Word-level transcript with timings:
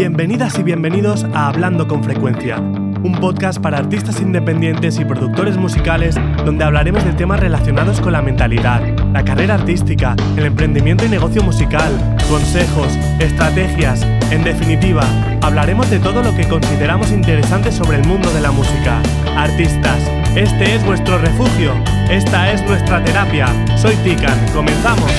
Bienvenidas 0.00 0.58
y 0.58 0.62
bienvenidos 0.62 1.24
a 1.34 1.48
Hablando 1.48 1.86
con 1.86 2.02
Frecuencia, 2.02 2.56
un 2.56 3.18
podcast 3.20 3.60
para 3.60 3.76
artistas 3.76 4.22
independientes 4.22 4.98
y 4.98 5.04
productores 5.04 5.58
musicales 5.58 6.14
donde 6.42 6.64
hablaremos 6.64 7.04
de 7.04 7.12
temas 7.12 7.38
relacionados 7.38 8.00
con 8.00 8.12
la 8.12 8.22
mentalidad, 8.22 8.80
la 9.12 9.22
carrera 9.26 9.56
artística, 9.56 10.16
el 10.38 10.46
emprendimiento 10.46 11.04
y 11.04 11.10
negocio 11.10 11.42
musical, 11.42 11.92
consejos, 12.30 12.96
estrategias, 13.18 14.00
en 14.30 14.42
definitiva, 14.42 15.02
hablaremos 15.42 15.90
de 15.90 15.98
todo 15.98 16.22
lo 16.22 16.34
que 16.34 16.48
consideramos 16.48 17.12
interesante 17.12 17.70
sobre 17.70 17.98
el 17.98 18.06
mundo 18.06 18.30
de 18.32 18.40
la 18.40 18.52
música. 18.52 19.02
Artistas, 19.36 19.98
este 20.34 20.76
es 20.76 20.86
vuestro 20.86 21.18
refugio, 21.18 21.74
esta 22.08 22.50
es 22.50 22.64
nuestra 22.64 23.04
terapia. 23.04 23.48
Soy 23.76 23.96
Tican, 23.96 24.38
comenzamos. 24.54 25.12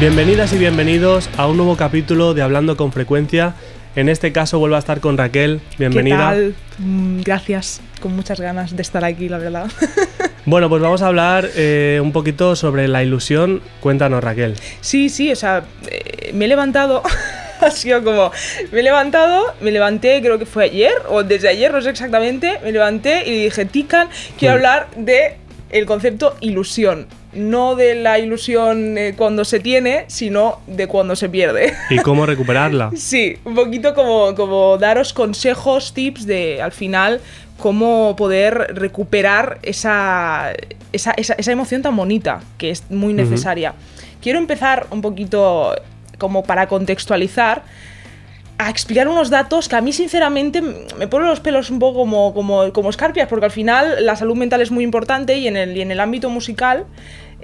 Bienvenidas 0.00 0.52
y 0.52 0.58
bienvenidos 0.58 1.30
a 1.36 1.46
un 1.46 1.56
nuevo 1.56 1.76
capítulo 1.76 2.34
de 2.34 2.42
Hablando 2.42 2.76
con 2.76 2.90
Frecuencia. 2.90 3.54
En 3.94 4.08
este 4.08 4.32
caso 4.32 4.58
vuelvo 4.58 4.74
a 4.74 4.80
estar 4.80 5.00
con 5.00 5.16
Raquel. 5.16 5.60
Bienvenida. 5.78 6.16
¿Qué 6.16 6.22
tal? 6.22 6.54
Mm, 6.78 7.20
Gracias, 7.22 7.80
con 8.00 8.16
muchas 8.16 8.40
ganas 8.40 8.74
de 8.74 8.82
estar 8.82 9.04
aquí, 9.04 9.28
la 9.28 9.38
verdad. 9.38 9.70
Bueno, 10.46 10.68
pues 10.68 10.82
vamos 10.82 11.00
a 11.00 11.06
hablar 11.06 11.48
eh, 11.56 12.00
un 12.02 12.12
poquito 12.12 12.54
sobre 12.54 12.86
la 12.86 13.02
ilusión. 13.02 13.62
Cuéntanos, 13.80 14.22
Raquel. 14.22 14.56
Sí, 14.82 15.08
sí, 15.08 15.32
o 15.32 15.36
sea, 15.36 15.64
eh, 15.90 16.32
me 16.34 16.44
he 16.44 16.48
levantado, 16.48 17.02
ha 17.62 17.70
sido 17.70 18.04
como, 18.04 18.30
me 18.70 18.80
he 18.80 18.82
levantado, 18.82 19.54
me 19.62 19.70
levanté, 19.70 20.20
creo 20.20 20.38
que 20.38 20.44
fue 20.44 20.64
ayer, 20.64 20.92
o 21.08 21.22
desde 21.22 21.48
ayer, 21.48 21.72
no 21.72 21.80
sé 21.80 21.88
exactamente, 21.88 22.58
me 22.62 22.72
levanté 22.72 23.26
y 23.26 23.44
dije, 23.44 23.64
Tican, 23.64 24.10
quiero 24.38 24.56
hablar 24.56 24.88
de 24.98 25.38
el 25.70 25.86
concepto 25.86 26.36
ilusión. 26.42 27.06
No 27.34 27.74
de 27.74 27.94
la 27.96 28.18
ilusión 28.18 28.96
eh, 28.98 29.14
cuando 29.16 29.44
se 29.44 29.60
tiene, 29.60 30.04
sino 30.08 30.60
de 30.66 30.86
cuando 30.86 31.16
se 31.16 31.28
pierde. 31.28 31.74
¿Y 31.90 31.98
cómo 31.98 32.26
recuperarla? 32.26 32.90
Sí, 32.96 33.36
un 33.44 33.54
poquito 33.54 33.94
como, 33.94 34.34
como 34.34 34.78
daros 34.78 35.12
consejos, 35.12 35.92
tips 35.94 36.26
de 36.26 36.62
al 36.62 36.72
final 36.72 37.20
cómo 37.58 38.14
poder 38.16 38.74
recuperar 38.74 39.58
esa, 39.62 40.52
esa, 40.92 41.12
esa- 41.12 41.34
esa 41.34 41.52
emoción 41.52 41.82
tan 41.82 41.96
bonita 41.96 42.40
que 42.58 42.70
es 42.70 42.82
muy 42.90 43.12
necesaria. 43.14 43.74
Quiero 44.20 44.38
empezar 44.38 44.86
un 44.90 45.02
poquito 45.02 45.74
como 46.18 46.42
para 46.44 46.66
contextualizar 46.68 47.62
a 48.56 48.70
explicar 48.70 49.08
unos 49.08 49.30
datos 49.30 49.68
que 49.68 49.74
a 49.76 49.80
mí 49.80 49.92
sinceramente 49.92 50.62
me 50.62 51.08
ponen 51.08 51.26
los 51.28 51.40
pelos 51.40 51.70
un 51.70 51.80
poco 51.80 51.98
como, 51.98 52.32
como, 52.32 52.72
como 52.72 52.88
escarpias, 52.90 53.26
porque 53.28 53.46
al 53.46 53.50
final 53.50 54.06
la 54.06 54.14
salud 54.14 54.36
mental 54.36 54.60
es 54.62 54.70
muy 54.70 54.84
importante 54.84 55.36
y 55.36 55.48
en 55.48 55.56
el, 55.56 55.76
y 55.76 55.80
en 55.82 55.90
el 55.90 55.98
ámbito 55.98 56.30
musical 56.30 56.84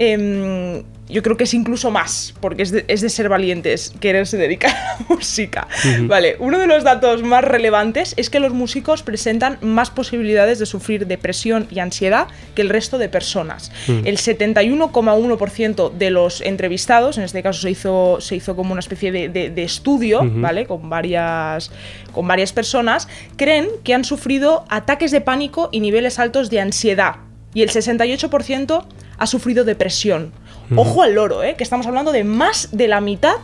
em, 0.01 0.83
yo 1.09 1.23
creo 1.25 1.37
que 1.37 1.43
es 1.45 1.55
incluso 1.55 1.91
más, 1.91 2.35
porque 2.41 2.63
es 2.63 2.71
de, 2.71 2.85
es 2.89 3.01
de 3.01 3.09
ser 3.11 3.29
valientes 3.29 3.93
quererse 4.01 4.37
dedicar 4.39 4.71
a 4.77 4.97
la 5.01 5.07
música. 5.09 5.67
Vale, 6.07 6.37
uno 6.39 6.57
de 6.59 6.67
los 6.69 6.85
datos 6.85 7.23
más 7.25 7.43
relevantes 7.45 8.15
es 8.17 8.31
que 8.31 8.39
los 8.41 8.53
músicos 8.55 9.03
presentan 9.03 9.59
más 9.61 9.91
posibilidades 9.91 10.59
de 10.61 10.67
sufrir 10.67 11.07
depresión 11.09 11.67
y 11.71 11.81
ansiedad 11.81 12.29
que 12.55 12.63
el 12.63 12.69
resto 12.71 12.97
de 12.97 13.09
personas. 13.09 13.73
El 13.89 14.17
71,1% 14.19 15.91
de 15.93 16.11
los 16.11 16.41
entrevistados, 16.41 17.19
en 17.19 17.25
este 17.25 17.43
caso 17.43 17.61
se 17.61 17.71
hizo, 17.71 18.21
se 18.21 18.37
hizo 18.37 18.57
como 18.57 18.73
una 18.73 18.81
especie 18.81 19.13
de, 19.13 19.29
de- 19.29 19.51
de 19.51 19.63
estudio, 19.65 20.21
¿vale? 20.41 20.67
Con 20.67 20.89
varias, 20.89 21.71
con 22.13 22.27
varias 22.27 22.53
personas, 22.53 23.09
creen 23.37 23.69
que 23.85 23.95
han 23.95 24.05
sufrido 24.05 24.65
ataques 24.69 25.11
de 25.11 25.21
pánico 25.21 25.69
y 25.73 25.81
niveles 25.81 26.19
altos 26.19 26.51
de 26.51 26.61
ansiedad. 26.61 27.17
Y 27.53 27.63
el 27.63 27.71
68% 27.71 28.85
ha 29.21 29.27
sufrido 29.27 29.65
depresión. 29.65 30.33
Ojo 30.77 31.03
al 31.03 31.15
loro, 31.15 31.43
¿eh? 31.43 31.55
que 31.57 31.65
estamos 31.65 31.87
hablando 31.87 32.11
de 32.13 32.25
más 32.25 32.69
de 32.73 32.89
la 32.89 33.01
mitad 33.01 33.35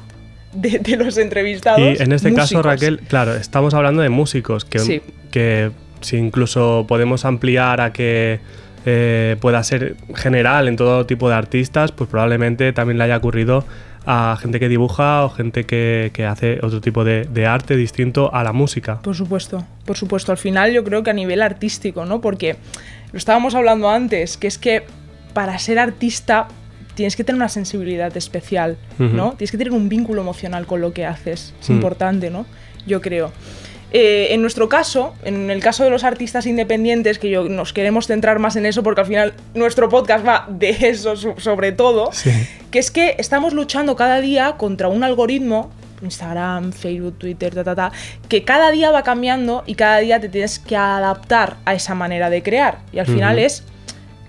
de, 0.53 0.79
de 0.79 0.97
los 0.97 1.19
entrevistados. 1.19 1.81
Y 1.81 2.03
en 2.03 2.13
este 2.13 2.33
caso. 2.33 2.63
Raquel, 2.63 3.01
claro, 3.01 3.35
estamos 3.35 3.75
hablando 3.75 4.01
de 4.03 4.09
músicos, 4.09 4.65
que, 4.65 4.79
Sí. 4.79 5.03
que 5.31 5.71
si 6.01 6.17
incluso 6.17 6.87
podemos 6.89 7.25
ampliar 7.25 7.81
a 7.81 7.93
que 7.93 8.41
eh, 8.87 9.37
pueda 9.41 9.63
ser 9.65 9.97
general 10.15 10.69
en 10.69 10.77
todo 10.77 11.05
tipo 11.05 11.29
de 11.29 11.35
artistas, 11.35 11.93
pues 11.93 12.09
probablemente 12.09 12.73
también 12.73 12.97
le 12.99 13.05
haya 13.05 13.17
ocurrido 13.17 13.65
a 14.07 14.39
gente 14.41 14.61
que 14.61 14.69
dibuja 14.69 15.25
o 15.25 15.29
gente 15.31 15.65
que, 15.65 16.13
que 16.15 16.25
hace 16.27 16.61
otro 16.63 16.81
tipo 16.81 17.03
de, 17.03 17.25
de 17.25 17.47
arte 17.47 17.77
distinto 17.77 18.33
a 18.33 18.45
la 18.45 18.53
música. 18.53 19.03
Por 19.03 19.17
supuesto, 19.17 19.67
por 19.85 19.97
supuesto. 19.97 20.31
Al 20.31 20.39
final 20.39 20.73
yo 20.73 20.85
creo 20.85 21.03
que 21.03 21.11
a 21.11 21.13
nivel 21.13 21.43
artístico, 21.43 22.07
¿no? 22.07 22.21
Porque 22.21 22.57
lo 23.13 23.19
estábamos 23.19 23.57
hablando 23.57 23.91
antes, 23.91 24.37
que 24.37 24.47
es 24.47 24.59
que 24.59 24.85
para 25.37 25.59
ser 25.59 25.79
artista 25.79 26.49
tienes 26.95 27.15
que 27.15 27.25
tener 27.25 27.37
una 27.37 27.51
sensibilidad 27.51 28.17
especial, 28.17 28.79
¿no? 28.99 29.33
Tienes 29.37 29.51
que 29.51 29.59
tener 29.59 29.75
un 29.75 29.91
vínculo 29.91 30.23
emocional 30.23 30.67
con 30.67 30.81
lo 30.81 30.95
que 30.95 31.05
haces. 31.05 31.53
Es 31.61 31.69
Mm. 31.69 31.73
importante, 31.75 32.31
¿no? 32.31 32.47
Yo 32.87 33.03
creo. 33.03 33.33
Eh, 33.93 34.29
en 34.31 34.41
nuestro 34.41 34.71
caso, 34.71 35.13
en 35.25 35.51
el 35.51 35.61
caso 35.61 35.85
de 35.85 35.91
los 35.91 36.05
artistas 36.05 36.47
independientes, 36.47 37.19
que 37.19 37.29
yo, 37.29 37.51
nos 37.51 37.75
queremos 37.75 38.07
centrar 38.07 38.39
más 38.39 38.57
en 38.57 38.65
eso 38.65 38.83
porque 38.83 39.03
al 39.03 39.07
final 39.09 39.35
nuestro 39.55 39.91
podcast 39.91 40.27
va 40.27 40.47
de 40.49 40.71
eso 40.71 41.17
so- 41.17 41.35
sobre 41.39 41.73
todo, 41.73 42.09
Sí. 42.13 42.31
que 42.71 42.79
es 42.79 42.91
que 42.91 43.15
estamos 43.19 43.53
luchando 43.53 43.95
cada 43.95 44.23
día 44.23 44.55
contra 44.57 44.89
un 44.89 45.05
algoritmo, 45.05 45.71
Instagram, 46.01 46.73
Facebook, 46.73 47.19
Twitter, 47.19 47.55
ta, 47.55 47.63
ta, 47.63 47.75
ta, 47.75 47.93
que 48.31 48.43
cada 48.43 48.71
día 48.71 48.91
va 48.91 49.03
cambiando 49.03 49.65
y 49.67 49.75
cada 49.75 49.99
día 49.99 50.19
te 50.19 50.31
tienes 50.31 50.59
que 50.59 50.77
adaptar 50.77 51.57
a 51.67 51.75
esa 51.75 51.95
manera 51.95 52.31
de 52.31 52.43
crear. 52.43 52.79
Y 52.93 53.01
al 53.01 53.07
final 53.07 53.39
es 53.39 53.65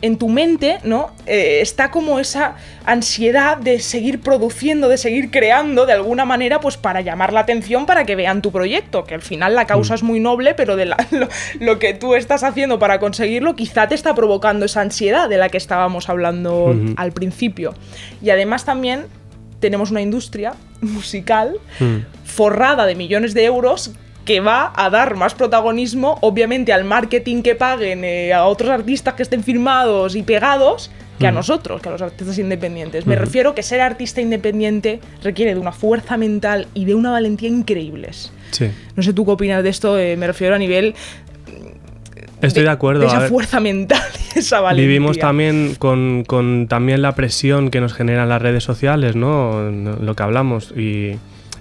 en 0.01 0.17
tu 0.17 0.29
mente, 0.29 0.77
¿no? 0.83 1.11
Eh, 1.25 1.59
está 1.61 1.89
como 1.91 2.19
esa 2.19 2.55
ansiedad 2.85 3.57
de 3.57 3.79
seguir 3.79 4.21
produciendo, 4.21 4.89
de 4.89 4.97
seguir 4.97 5.31
creando 5.31 5.85
de 5.85 5.93
alguna 5.93 6.23
manera, 6.25 6.59
pues 6.59 6.77
para 6.77 7.01
llamar 7.01 7.33
la 7.33 7.39
atención, 7.41 7.85
para 7.85 8.05
que 8.05 8.15
vean 8.15 8.41
tu 8.41 8.51
proyecto, 8.51 9.03
que 9.05 9.15
al 9.15 9.21
final 9.21 9.55
la 9.55 9.65
causa 9.65 9.95
es 9.95 10.03
muy 10.03 10.19
noble, 10.19 10.53
pero 10.53 10.75
de 10.75 10.85
la- 10.85 10.97
lo, 11.11 11.27
lo 11.59 11.79
que 11.79 11.93
tú 11.93 12.15
estás 12.15 12.43
haciendo 12.43 12.79
para 12.79 12.99
conseguirlo 12.99 13.55
quizá 13.55 13.87
te 13.87 13.95
está 13.95 14.13
provocando 14.15 14.65
esa 14.65 14.81
ansiedad 14.81 15.27
de 15.29 15.37
la 15.37 15.49
que 15.49 15.57
estábamos 15.57 16.09
hablando 16.09 16.75
al 16.95 17.11
principio. 17.11 17.73
Y 18.21 18.29
además 18.29 18.65
también 18.65 19.05
tenemos 19.59 19.89
una 19.91 20.01
industria 20.01 20.53
musical 20.81 21.55
Mm. 21.79 21.97
forrada 22.23 22.85
de 22.85 22.93
millones 22.95 23.33
de 23.33 23.45
euros 23.45 23.91
que 24.27 24.41
va 24.41 24.73
a 24.75 24.89
dar 24.89 25.15
más 25.15 25.33
protagonismo, 25.33 26.17
obviamente, 26.21 26.73
al 26.73 26.83
marketing 26.83 27.41
que 27.41 27.55
paguen 27.55 28.03
eh, 28.03 28.33
a 28.33 28.43
otros 28.43 28.69
artistas 28.69 29.13
que 29.13 29.23
estén 29.23 29.41
firmados 29.41 30.17
y 30.17 30.21
pegados 30.21 30.91
que 31.17 31.25
a 31.25 31.31
nosotros, 31.31 31.81
que 31.81 31.87
a 31.89 31.93
los 31.93 32.01
artistas 32.01 32.37
independientes. 32.37 33.07
Me 33.07 33.15
refiero 33.15 33.55
que 33.55 33.63
ser 33.63 33.79
artista 33.81 34.21
independiente 34.21 34.99
requiere 35.23 35.55
de 35.55 35.59
una 35.59 35.71
fuerza 35.71 36.17
mental 36.17 36.67
y 36.75 36.85
de 36.85 36.93
una 36.93 37.09
valentía 37.09 37.49
increíbles. 37.49 38.31
Sí. 38.51 38.69
No 38.95 39.01
sé 39.01 39.13
tú 39.13 39.25
qué 39.25 39.31
opinas 39.31 39.63
de 39.63 39.69
esto, 39.69 39.97
eh, 39.97 40.15
me 40.17 40.27
refiero 40.27 40.53
a 40.53 40.59
nivel 40.59 40.93
Estoy 42.41 42.63
de 42.63 42.69
acuerdo. 42.69 42.99
de 43.01 43.07
esa 43.07 43.19
ver. 43.19 43.29
fuerza 43.29 43.59
mental 43.59 44.03
y 44.35 44.39
esa 44.39 44.59
valentía. 44.59 44.87
Vivimos 44.87 45.17
también 45.17 45.75
con, 45.79 46.23
con 46.27 46.67
también 46.67 47.01
la 47.01 47.15
presión 47.15 47.71
que 47.71 47.79
nos 47.81 47.93
generan 47.93 48.29
las 48.29 48.41
redes 48.41 48.63
sociales, 48.63 49.15
¿no? 49.15 49.71
Lo 49.71 50.15
que 50.15 50.21
hablamos 50.23 50.71
y 50.77 51.15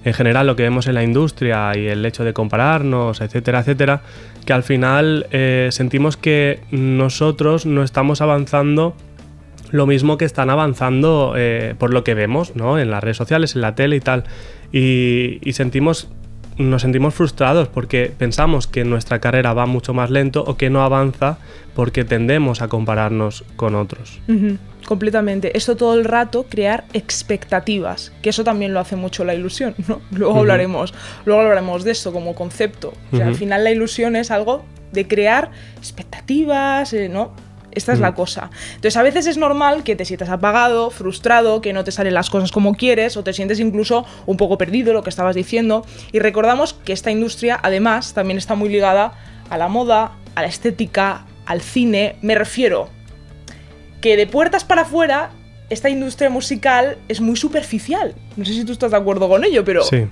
en 0.06 0.14
general 0.14 0.46
lo 0.46 0.54
que 0.54 0.62
vemos 0.62 0.86
en 0.86 0.94
la 0.94 1.02
industria 1.02 1.76
y 1.76 1.88
el 1.88 2.06
hecho 2.06 2.22
de 2.22 2.32
compararnos, 2.32 3.20
etcétera, 3.20 3.58
etcétera, 3.58 4.02
que 4.44 4.52
al 4.52 4.62
final 4.62 5.26
eh, 5.32 5.68
sentimos 5.72 6.16
que 6.16 6.60
nosotros 6.70 7.66
no 7.66 7.82
estamos 7.82 8.20
avanzando 8.20 8.94
lo 9.72 9.84
mismo 9.84 10.16
que 10.16 10.24
están 10.24 10.48
avanzando 10.48 11.34
eh, 11.36 11.74
por 11.76 11.92
lo 11.92 12.04
que 12.04 12.14
vemos, 12.14 12.54
¿no? 12.54 12.78
En 12.78 12.88
las 12.88 13.02
redes 13.02 13.16
sociales, 13.16 13.56
en 13.56 13.62
la 13.62 13.74
tele 13.74 13.96
y 13.96 14.00
tal. 14.00 14.22
Y, 14.70 15.40
sentimos, 15.52 16.08
nos 16.56 16.82
sentimos 16.82 17.12
frustrados 17.12 17.66
porque 17.66 18.12
pensamos 18.16 18.68
que 18.68 18.84
nuestra 18.84 19.18
carrera 19.18 19.54
va 19.54 19.66
mucho 19.66 19.92
más 19.92 20.10
lento 20.10 20.44
o 20.46 20.56
que 20.56 20.70
no 20.70 20.82
avanza 20.84 21.38
porque 21.74 22.04
tendemos 22.04 22.62
a 22.62 22.68
compararnos 22.68 23.44
con 23.56 23.74
otros. 23.74 24.20
Completamente. 24.86 25.56
Esto 25.56 25.76
todo 25.76 25.94
el 25.94 26.04
rato 26.04 26.46
crear 26.48 26.84
expectativas, 26.94 28.12
que 28.22 28.30
eso 28.30 28.44
también 28.44 28.72
lo 28.72 28.80
hace 28.80 28.96
mucho 28.96 29.24
la 29.24 29.34
ilusión, 29.34 29.74
¿no? 29.86 30.00
Luego 30.10 30.38
hablaremos, 30.38 30.94
luego 31.26 31.42
hablaremos 31.42 31.84
de 31.84 31.90
esto 31.90 32.12
como 32.12 32.34
concepto. 32.34 32.94
O 33.12 33.16
sea, 33.16 33.26
al 33.26 33.34
final 33.34 33.64
la 33.64 33.70
ilusión 33.70 34.16
es 34.16 34.30
algo 34.30 34.64
de 34.92 35.06
crear 35.06 35.50
expectativas, 35.76 36.92
eh, 36.94 37.08
¿no? 37.08 37.34
Esta 37.72 37.92
es 37.92 38.00
la 38.00 38.14
cosa. 38.14 38.48
Entonces, 38.68 38.96
a 38.96 39.02
veces 39.02 39.26
es 39.26 39.36
normal 39.36 39.84
que 39.84 39.96
te 39.96 40.06
sientas 40.06 40.30
apagado, 40.30 40.88
frustrado, 40.88 41.60
que 41.60 41.74
no 41.74 41.84
te 41.84 41.92
salen 41.92 42.14
las 42.14 42.30
cosas 42.30 42.50
como 42.50 42.74
quieres, 42.74 43.18
o 43.18 43.22
te 43.22 43.34
sientes 43.34 43.60
incluso 43.60 44.06
un 44.24 44.38
poco 44.38 44.56
perdido, 44.56 44.94
lo 44.94 45.02
que 45.02 45.10
estabas 45.10 45.36
diciendo. 45.36 45.84
Y 46.10 46.20
recordamos 46.20 46.72
que 46.72 46.94
esta 46.94 47.10
industria, 47.10 47.60
además, 47.62 48.14
también 48.14 48.38
está 48.38 48.54
muy 48.54 48.70
ligada 48.70 49.12
a 49.50 49.58
la 49.58 49.68
moda, 49.68 50.12
a 50.34 50.40
la 50.40 50.48
estética, 50.48 51.26
al 51.44 51.60
cine. 51.60 52.16
Me 52.22 52.34
refiero 52.34 52.95
que 54.06 54.16
de 54.16 54.28
puertas 54.28 54.62
para 54.62 54.82
afuera 54.82 55.30
esta 55.68 55.88
industria 55.90 56.30
musical 56.30 56.96
es 57.08 57.20
muy 57.20 57.34
superficial. 57.36 58.14
No 58.36 58.44
sé 58.44 58.52
si 58.52 58.64
tú 58.64 58.70
estás 58.70 58.92
de 58.92 58.96
acuerdo 58.98 59.28
con 59.28 59.42
ello, 59.42 59.64
pero 59.64 59.82
Sí. 59.82 60.04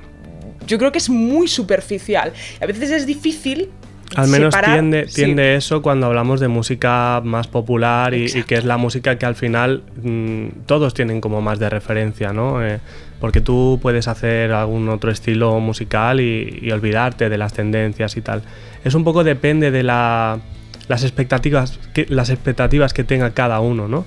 yo 0.66 0.78
creo 0.78 0.90
que 0.90 0.98
es 0.98 1.08
muy 1.08 1.46
superficial. 1.46 2.32
A 2.60 2.66
veces 2.66 2.90
es 2.90 3.06
difícil 3.06 3.68
Al 4.16 4.26
menos 4.26 4.52
separar- 4.52 4.72
tiende, 4.74 5.06
sí. 5.06 5.14
tiende 5.22 5.54
eso 5.54 5.80
cuando 5.80 6.08
hablamos 6.08 6.40
de 6.40 6.48
música 6.48 7.20
más 7.24 7.46
popular 7.46 8.14
y, 8.14 8.24
y 8.24 8.42
que 8.42 8.56
es 8.56 8.64
la 8.64 8.78
música 8.78 9.16
que 9.16 9.26
al 9.26 9.36
final 9.36 9.84
mm, 10.02 10.64
todos 10.66 10.92
tienen 10.92 11.20
como 11.20 11.40
más 11.40 11.60
de 11.60 11.70
referencia, 11.70 12.32
¿no? 12.32 12.66
Eh, 12.66 12.80
porque 13.20 13.40
tú 13.40 13.78
puedes 13.80 14.08
hacer 14.08 14.50
algún 14.50 14.88
otro 14.88 15.12
estilo 15.12 15.60
musical 15.60 16.20
y, 16.20 16.58
y 16.62 16.72
olvidarte 16.72 17.28
de 17.28 17.38
las 17.38 17.52
tendencias 17.52 18.16
y 18.16 18.22
tal. 18.22 18.42
Es 18.84 18.94
un 18.96 19.04
poco 19.04 19.22
depende 19.22 19.70
de 19.70 19.84
la, 19.84 20.40
las 20.88 21.02
expectativas 21.02 21.78
que, 21.94 22.06
las 22.08 22.30
expectativas 22.30 22.92
que 22.92 23.04
tenga 23.04 23.30
cada 23.32 23.60
uno, 23.60 23.88
¿no? 23.88 24.04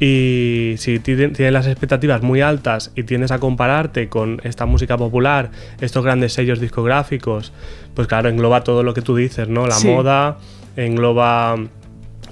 Y 0.00 0.74
si 0.78 0.98
ti- 0.98 1.16
tienes 1.16 1.52
las 1.52 1.66
expectativas 1.66 2.22
muy 2.22 2.40
altas 2.40 2.92
y 2.94 3.04
tiendes 3.04 3.30
a 3.32 3.38
compararte 3.38 4.08
con 4.08 4.40
esta 4.44 4.66
música 4.66 4.96
popular, 4.96 5.50
estos 5.80 6.04
grandes 6.04 6.32
sellos 6.34 6.60
discográficos, 6.60 7.52
pues 7.94 8.06
claro, 8.08 8.28
engloba 8.28 8.62
todo 8.64 8.82
lo 8.82 8.94
que 8.94 9.02
tú 9.02 9.16
dices, 9.16 9.48
¿no? 9.48 9.66
La 9.66 9.74
Sí. 9.76 9.88
moda, 9.88 10.38
engloba 10.76 11.56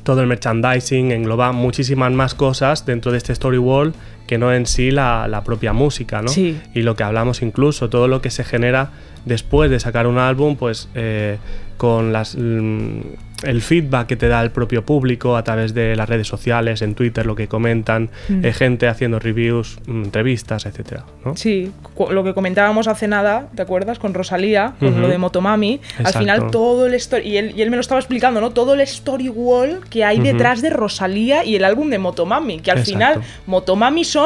todo 0.03 0.21
el 0.23 0.27
merchandising, 0.27 1.13
engloba 1.13 1.53
muchísimas 1.53 2.13
más 2.13 2.35
cosas 2.35 2.87
dentro 2.87 3.13
de 3.13 3.19
este 3.19 3.33
story 3.33 3.59
wall 3.59 3.93
que 4.31 4.39
no 4.39 4.55
en 4.55 4.65
sí 4.65 4.93
la, 4.93 5.27
la 5.27 5.43
propia 5.43 5.73
música, 5.73 6.23
¿no? 6.23 6.29
Sí. 6.29 6.57
Y 6.73 6.83
lo 6.83 6.95
que 6.95 7.03
hablamos 7.03 7.43
incluso, 7.43 7.91
todo 7.91 8.07
lo 8.07 8.23
que 8.23 8.31
se 8.31 8.45
genera 8.45 8.91
después 9.25 9.73
de 9.73 9.81
sacar 9.81 10.07
un 10.07 10.19
álbum, 10.19 10.55
pues 10.55 10.89
eh, 10.95 11.39
con 11.77 12.13
las, 12.13 12.37
mm, 12.39 13.01
el 13.43 13.63
feedback 13.63 14.07
que 14.07 14.17
te 14.17 14.29
da 14.29 14.43
el 14.43 14.51
propio 14.51 14.85
público 14.85 15.35
a 15.35 15.43
través 15.45 15.73
de 15.73 15.97
las 15.97 16.07
redes 16.11 16.29
sociales, 16.29 16.83
en 16.83 16.95
Twitter, 16.95 17.25
lo 17.25 17.35
que 17.35 17.49
comentan, 17.49 18.11
Mm. 18.29 18.45
eh, 18.45 18.53
gente 18.53 18.87
haciendo 18.87 19.19
reviews, 19.19 19.79
mm, 19.87 20.05
entrevistas, 20.05 20.67
etcétera, 20.67 21.05
¿no? 21.25 21.35
Sí, 21.37 21.73
lo 22.11 22.23
que 22.23 22.35
comentábamos 22.35 22.87
hace 22.87 23.09
nada, 23.09 23.49
¿te 23.57 23.63
acuerdas? 23.63 23.99
Con 23.99 24.13
Rosalía, 24.13 24.75
con 24.79 25.01
lo 25.01 25.09
de 25.09 25.17
Motomami. 25.17 25.81
Al 25.97 26.01
Exacto. 26.01 26.19
final 26.19 26.51
todo 26.51 26.85
el 26.87 26.93
story, 26.95 27.23
y 27.31 27.37
él, 27.39 27.55
y 27.57 27.63
él 27.63 27.71
me 27.71 27.77
lo 27.77 27.81
estaba 27.81 27.99
explicando, 27.99 28.43
¿no? 28.43 28.51
Todo 28.51 28.75
el 28.75 28.83
story 28.83 29.31
wall 29.31 29.81
que 29.89 30.05
hay 30.05 30.21
detrás 30.21 30.61
de 30.61 30.69
Rosalía 30.69 31.43
y 31.43 31.57
el 31.57 31.65
álbum 31.65 31.89
de 31.89 31.99
Motomami, 31.99 32.61
que 32.61 32.71
al 32.71 32.81
Exacto. 32.81 32.93
final 32.93 33.21
Motomami 33.47 34.05
son 34.05 34.20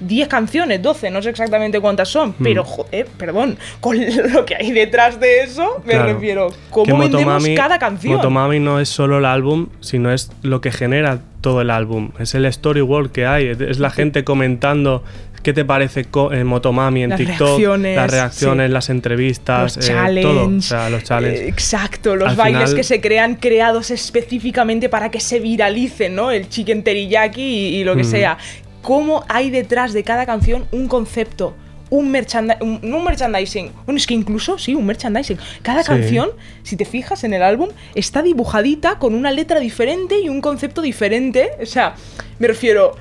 10 0.00 0.28
canciones, 0.28 0.80
12, 0.80 1.10
no 1.10 1.20
sé 1.20 1.28
exactamente 1.28 1.78
cuántas 1.78 2.08
son, 2.08 2.32
pero 2.42 2.64
joder, 2.64 3.06
perdón, 3.18 3.58
con 3.80 3.98
lo 4.32 4.46
que 4.46 4.54
hay 4.56 4.72
detrás 4.72 5.20
de 5.20 5.42
eso, 5.42 5.82
me 5.84 5.92
Claro. 5.92 6.14
refiero, 6.14 6.48
Que 6.48 6.56
¿cómo 6.70 6.98
vendemos 6.98 7.42
Motomami- 7.44 7.54
cada 7.56 7.78
canción? 7.78 8.14
Motomami 8.16 8.60
no 8.60 8.80
es 8.80 8.88
solo 8.88 9.18
el 9.18 9.26
álbum, 9.26 9.68
sino 9.80 10.10
es 10.10 10.30
lo 10.42 10.62
que 10.62 10.72
genera 10.72 11.20
todo 11.42 11.60
el 11.60 11.70
álbum. 11.70 12.10
Es 12.18 12.34
el 12.34 12.44
story 12.46 12.80
world 12.82 13.12
que 13.12 13.26
hay, 13.26 13.48
es 13.48 13.78
la 13.78 13.90
gente 13.90 14.24
comentando 14.24 15.02
qué 15.42 15.54
te 15.54 15.64
parece 15.64 16.06
en 16.32 16.46
Motomami 16.46 17.02
en 17.02 17.10
Las 17.10 17.18
TikTok, 17.18 17.38
reacciones, 17.48 17.96
las 17.96 18.10
reacciones, 18.10 18.66
sí. 18.68 18.72
las 18.74 18.90
entrevistas, 18.90 19.76
los 19.76 19.88
eh, 19.88 20.18
todo. 20.20 20.46
O 20.54 20.60
sea, 20.60 20.90
los 20.90 21.02
challenges. 21.02 21.40
eh, 21.40 21.48
exacto, 21.48 22.14
los 22.14 22.28
Al 22.28 22.36
bailes 22.36 22.60
final- 22.64 22.76
que 22.76 22.82
se 22.84 23.00
crean 23.00 23.36
creados 23.36 23.90
específicamente 23.90 24.90
para 24.90 25.10
que 25.10 25.18
se 25.18 25.40
viralicen, 25.40 26.14
¿no? 26.14 26.30
El 26.30 26.50
chicken 26.50 26.82
teriyaki 26.84 27.40
y, 27.42 27.76
y 27.76 27.84
lo 27.84 27.96
que 27.96 28.02
Mm. 28.02 28.10
sea. 28.10 28.38
¿Cómo 28.82 29.24
hay 29.28 29.50
detrás 29.50 29.92
de 29.92 30.02
cada 30.04 30.26
canción 30.26 30.66
un 30.72 30.88
concepto? 30.88 31.54
Un, 31.90 32.12
merchandi- 32.12 32.56
un, 32.60 32.80
un 32.94 33.04
merchandising, 33.04 33.72
bueno, 33.84 33.98
es 33.98 34.06
que 34.06 34.14
incluso, 34.14 34.58
sí, 34.58 34.74
un 34.76 34.86
merchandising. 34.86 35.38
Cada 35.62 35.82
Sí. 35.82 35.88
canción, 35.88 36.30
si 36.62 36.76
te 36.76 36.84
fijas 36.84 37.24
en 37.24 37.34
el 37.34 37.42
álbum, 37.42 37.68
está 37.96 38.22
dibujadita 38.22 38.98
con 39.00 39.14
una 39.14 39.32
letra 39.32 39.58
diferente 39.58 40.20
y 40.20 40.28
un 40.28 40.40
concepto 40.40 40.82
diferente. 40.82 41.50
O 41.60 41.66
sea, 41.66 41.96
me 42.38 42.46
refiero, 42.46 42.92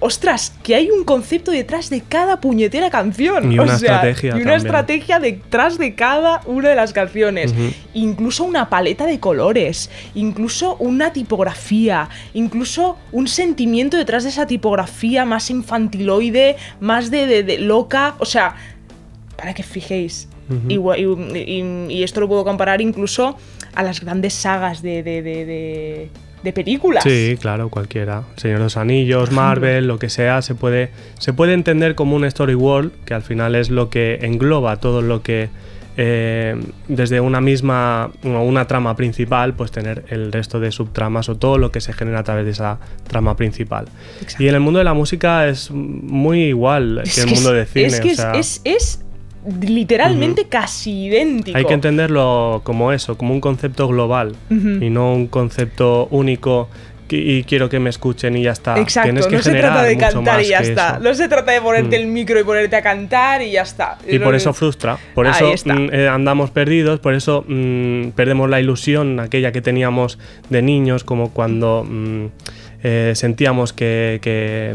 ostras, 0.00 0.52
que 0.62 0.74
hay 0.74 0.90
un 0.90 1.04
concepto 1.04 1.50
detrás 1.50 1.90
de 1.90 2.00
cada 2.02 2.40
puñetera 2.40 2.90
canción. 2.90 3.52
Y 3.52 3.58
O 3.58 3.62
una 3.62 3.78
sea, 3.78 3.94
estrategia 3.96 4.28
Y 4.30 4.32
una 4.32 4.38
también. 4.52 4.56
estrategia 4.58 5.18
detrás 5.20 5.78
de 5.78 5.94
cada 5.94 6.40
una 6.46 6.68
de 6.70 6.74
las 6.74 6.92
canciones. 6.92 7.54
Incluso 7.94 8.44
una 8.44 8.68
paleta 8.68 9.06
de 9.06 9.20
colores, 9.20 9.90
incluso 10.14 10.76
una 10.76 11.12
tipografía, 11.12 12.08
incluso 12.34 12.96
un 13.12 13.28
sentimiento 13.28 13.96
detrás 13.96 14.24
de 14.24 14.30
esa 14.30 14.46
tipografía 14.46 15.24
más 15.24 15.50
infantiloide, 15.50 16.56
más 16.80 17.10
de, 17.10 17.26
de- 17.26 17.42
de 17.42 17.58
loca. 17.58 18.14
O 18.18 18.24
sea, 18.24 18.54
para 19.36 19.54
que 19.54 19.62
fijéis. 19.62 20.28
Y 20.68 22.02
esto 22.02 22.20
lo 22.20 22.28
puedo 22.28 22.44
comparar 22.44 22.80
incluso 22.80 23.36
a 23.74 23.82
las 23.82 24.00
grandes 24.00 24.34
sagas 24.34 24.82
de, 24.82 25.02
de- 25.02 26.10
de- 26.44 26.52
películas. 26.52 27.02
Sí, 27.02 27.36
claro, 27.40 27.68
cualquiera. 27.70 28.22
Señor 28.36 28.58
de 28.58 28.64
los 28.64 28.76
Anillos, 28.76 29.32
Marvel, 29.32 29.86
lo 29.88 29.98
que 29.98 30.08
sea, 30.08 30.42
se 30.42 30.54
puede, 30.54 30.90
se 31.18 31.32
puede 31.32 31.54
entender 31.54 31.94
como 31.94 32.14
un 32.16 32.24
story 32.24 32.54
world, 32.54 32.92
que 33.04 33.14
al 33.14 33.22
final 33.22 33.54
es 33.56 33.70
lo 33.70 33.90
que 33.90 34.18
engloba 34.22 34.76
todo 34.76 35.02
lo 35.02 35.22
que 35.22 35.48
eh, 35.96 36.56
desde 36.88 37.20
una 37.20 37.40
misma, 37.40 38.10
una, 38.24 38.66
trama 38.66 38.96
principal, 38.96 39.54
pues 39.54 39.70
tener 39.70 40.04
el 40.08 40.32
resto 40.32 40.58
de 40.58 40.72
subtramas 40.72 41.28
o 41.28 41.36
todo 41.36 41.56
lo 41.56 41.70
que 41.70 41.80
se 41.80 41.92
genera 41.92 42.18
a 42.18 42.22
través 42.24 42.44
de 42.46 42.50
esa 42.50 42.78
trama 43.06 43.36
principal. 43.36 43.86
Exacto. 44.20 44.42
Y 44.42 44.48
en 44.48 44.54
el 44.56 44.60
mundo 44.60 44.78
de 44.78 44.84
la 44.84 44.94
música 44.94 45.46
es 45.46 45.70
muy 45.70 46.46
igual 46.46 47.02
Es 47.04 47.14
que 47.14 47.20
el 47.20 47.28
mundo 47.28 47.52
de 47.52 47.64
cine. 47.66 47.86
Es 47.86 48.00
que 48.00 48.08
o 48.08 48.10
es- 48.10 48.16
sea, 48.16 48.32
es, 48.32 48.60
es 48.64 49.03
literalmente 49.62 50.46
casi 50.48 51.06
idéntico. 51.06 51.56
hay 51.58 51.64
que 51.64 51.74
entenderlo 51.74 52.60
como 52.64 52.92
eso, 52.92 53.16
como 53.16 53.34
un 53.34 53.40
concepto 53.40 53.88
global 53.88 54.34
y 54.50 54.90
no 54.90 55.12
un 55.14 55.26
concepto 55.26 56.08
único 56.10 56.68
y 57.10 57.44
quiero 57.44 57.68
que 57.68 57.78
me 57.78 57.90
escuchen 57.90 58.34
y 58.36 58.42
ya 58.42 58.52
está. 58.52 58.76
Exacto, 58.78 59.08
Tienes 59.08 59.26
que 59.26 59.36
no 59.36 59.42
se 59.42 59.52
trata 59.52 59.82
de 59.84 59.96
cantar 59.96 60.40
y 60.42 60.48
ya 60.48 60.58
está. 60.58 60.92
eso. 60.94 61.00
No 61.00 61.14
se 61.14 61.28
trata 61.28 61.52
de 61.52 61.60
ponerte 61.60 61.96
Mm. 61.98 62.00
el 62.00 62.06
micro 62.08 62.40
y 62.40 62.44
ponerte 62.44 62.74
a 62.74 62.82
cantar 62.82 63.42
y 63.42 63.52
ya 63.52 63.62
está. 63.62 63.98
Y 64.08 64.18
por 64.18 64.34
eso 64.34 64.52
frustra, 64.52 64.96
por 65.14 65.26
eso 65.26 65.52
mm, 65.64 65.88
eh, 65.92 66.08
andamos 66.08 66.50
perdidos, 66.50 66.98
por 67.00 67.14
eso 67.14 67.44
mm, 67.46 68.08
perdemos 68.16 68.48
la 68.50 68.58
ilusión 68.58 69.20
aquella 69.20 69.52
que 69.52 69.60
teníamos 69.60 70.18
de 70.48 70.62
niños, 70.62 71.04
como 71.04 71.30
cuando 71.30 71.86
eh, 72.86 73.12
sentíamos 73.16 73.72
que, 73.72 74.20
que, 74.22 74.72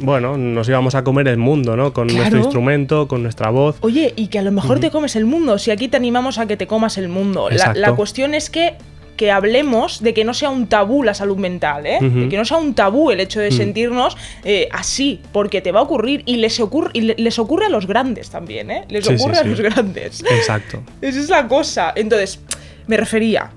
mm, 0.00 0.04
bueno, 0.06 0.38
nos 0.38 0.68
íbamos 0.68 0.94
a 0.94 1.04
comer 1.04 1.28
el 1.28 1.36
mundo, 1.36 1.76
¿no? 1.76 1.92
Con 1.92 2.06
nuestro 2.06 2.38
instrumento, 2.38 3.08
con 3.08 3.22
nuestra 3.22 3.50
voz. 3.50 3.76
Oye, 3.80 4.14
y 4.16 4.28
que 4.28 4.38
a 4.38 4.42
lo 4.42 4.52
mejor 4.52 4.80
te 4.80 4.90
comes 4.90 5.16
el 5.16 5.26
mundo. 5.26 5.58
Si 5.58 5.70
aquí 5.70 5.88
te 5.88 5.96
animamos 5.96 6.38
a 6.38 6.46
que 6.46 6.56
te 6.56 6.66
comas 6.66 6.96
el 6.96 7.08
mundo. 7.08 7.50
La, 7.50 7.74
la 7.74 7.92
cuestión 7.94 8.34
es 8.34 8.48
que 8.50 8.74
que 9.16 9.30
hablemos 9.30 10.00
de 10.02 10.14
que 10.14 10.24
no 10.24 10.32
sea 10.32 10.48
un 10.48 10.66
tabú 10.66 11.02
la 11.02 11.12
salud 11.12 11.36
mental, 11.36 11.84
¿eh? 11.84 11.98
De 12.00 12.30
que 12.30 12.38
no 12.38 12.46
sea 12.46 12.56
un 12.56 12.72
tabú 12.72 13.10
el 13.10 13.20
hecho 13.20 13.38
de 13.38 13.50
Mm. 13.50 13.52
sentirnos 13.52 14.16
eh, 14.44 14.66
así, 14.72 15.20
porque 15.30 15.60
te 15.60 15.72
va 15.72 15.80
a 15.80 15.82
ocurrir 15.82 16.22
y 16.24 16.36
les 16.38 16.58
ocurre, 16.58 16.88
y 16.94 17.02
le- 17.02 17.16
les 17.18 17.38
ocurre 17.38 17.66
a 17.66 17.68
los 17.68 17.86
grandes 17.86 18.30
también, 18.30 18.70
¿eh? 18.70 18.84
Les 18.88 19.04
Sí, 19.04 19.18
sí, 19.18 19.22
ocurre 19.22 19.36
a 19.40 19.42
sí. 19.42 19.48
los 19.50 19.60
grandes. 19.60 20.22
Exacto. 20.22 20.82
Esa 21.02 21.20
es 21.20 21.28
la 21.28 21.46
cosa. 21.48 21.92
Entonces, 21.96 22.40
me 22.86 22.96
refería, 22.96 23.50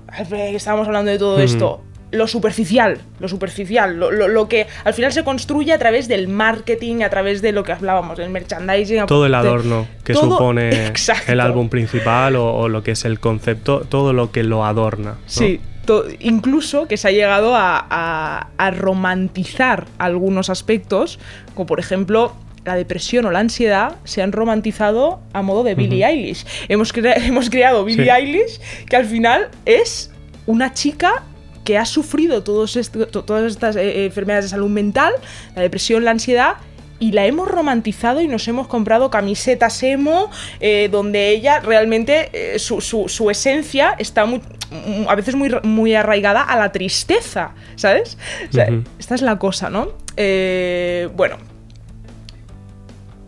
estábamos 0.52 0.86
hablando 0.86 1.10
de 1.10 1.18
todo 1.18 1.36
Ujú. 1.36 1.42
esto, 1.44 1.80
lo 2.14 2.26
superficial, 2.26 2.98
lo 3.20 3.28
superficial, 3.28 3.96
lo, 3.98 4.10
lo- 4.10 4.28
lo 4.28 4.48
que 4.48 4.66
al 4.84 4.94
final 4.94 5.12
se 5.12 5.24
construye 5.24 5.72
a 5.72 5.78
través 5.78 6.08
del 6.08 6.28
marketing, 6.28 7.02
a 7.02 7.10
través 7.10 7.42
de 7.42 7.52
lo 7.52 7.62
que 7.64 7.72
hablábamos, 7.72 8.16
del 8.18 8.30
merchandising. 8.30 9.06
Todo 9.06 9.26
el 9.26 9.34
adorno 9.34 9.86
que 10.04 10.12
todo- 10.14 10.30
supone 10.32 10.68
Exacto. 10.86 11.30
el 11.32 11.40
álbum 11.40 11.68
principal 11.68 12.36
o, 12.36 12.54
o 12.54 12.68
lo 12.68 12.82
que 12.82 12.92
es 12.92 13.04
el 13.04 13.20
concepto, 13.20 13.80
todo 13.88 14.12
lo 14.12 14.30
que 14.32 14.42
lo 14.44 14.64
adorna. 14.64 15.10
¿no? 15.12 15.16
Sí, 15.26 15.60
to- 15.84 16.04
incluso 16.20 16.86
que 16.88 16.96
se 16.96 17.08
ha 17.08 17.10
llegado 17.10 17.54
a, 17.54 17.84
a- 17.90 18.48
a 18.56 18.70
romantizar 18.70 19.86
algunos 19.98 20.50
aspectos, 20.50 21.18
como 21.54 21.66
por 21.66 21.80
ejemplo 21.80 22.34
la 22.64 22.76
depresión 22.76 23.26
o 23.26 23.30
la 23.30 23.40
ansiedad, 23.40 23.96
se 24.04 24.22
han 24.22 24.32
romantizado 24.32 25.20
a 25.34 25.42
modo 25.42 25.64
de 25.64 25.74
Billie 25.74 26.06
Eilish. 26.06 26.46
Hemos, 26.68 26.92
hemos 27.16 27.50
creado 27.50 27.84
Billie 27.84 28.04
Sí. 28.04 28.10
Eilish, 28.10 28.60
que 28.88 28.96
al 28.96 29.04
final 29.04 29.48
es 29.66 30.10
una 30.46 30.72
chica 30.72 31.24
que 31.64 31.78
ha 31.78 31.84
sufrido 31.84 32.42
todos 32.42 32.76
esto- 32.76 33.06
to- 33.08 33.24
todas 33.24 33.50
estas 33.50 33.76
eh, 33.76 33.80
eh, 34.02 34.04
enfermedades 34.06 34.46
de 34.46 34.50
salud 34.50 34.68
mental, 34.70 35.12
la 35.56 35.62
depresión, 35.62 36.04
la 36.04 36.10
ansiedad, 36.12 36.54
y 37.00 37.10
la 37.12 37.26
hemos 37.26 37.48
romantizado 37.48 38.20
y 38.20 38.28
nos 38.28 38.46
hemos 38.46 38.68
comprado 38.68 39.10
camisetas 39.10 39.82
emo, 39.82 40.30
eh, 40.60 40.88
donde 40.92 41.30
ella 41.30 41.60
realmente, 41.60 42.30
eh, 42.32 42.58
su, 42.58 42.80
su- 42.80 43.08
su 43.08 43.30
esencia 43.30 43.94
está 43.98 44.24
muy- 44.26 44.40
mm, 44.70 45.08
a 45.08 45.14
veces 45.16 45.34
muy, 45.34 45.50
muy 45.64 45.94
arraigada 45.94 46.40
a 46.42 46.56
la 46.56 46.70
tristeza, 46.70 47.50
¿sabes? 47.74 48.16
O 48.48 48.52
sea, 48.52 48.66
Ujú. 48.70 48.84
esta 48.98 49.16
es 49.16 49.22
la 49.22 49.38
cosa, 49.38 49.70
¿no? 49.70 49.88
Eh, 50.16 51.08
bueno. 51.14 51.36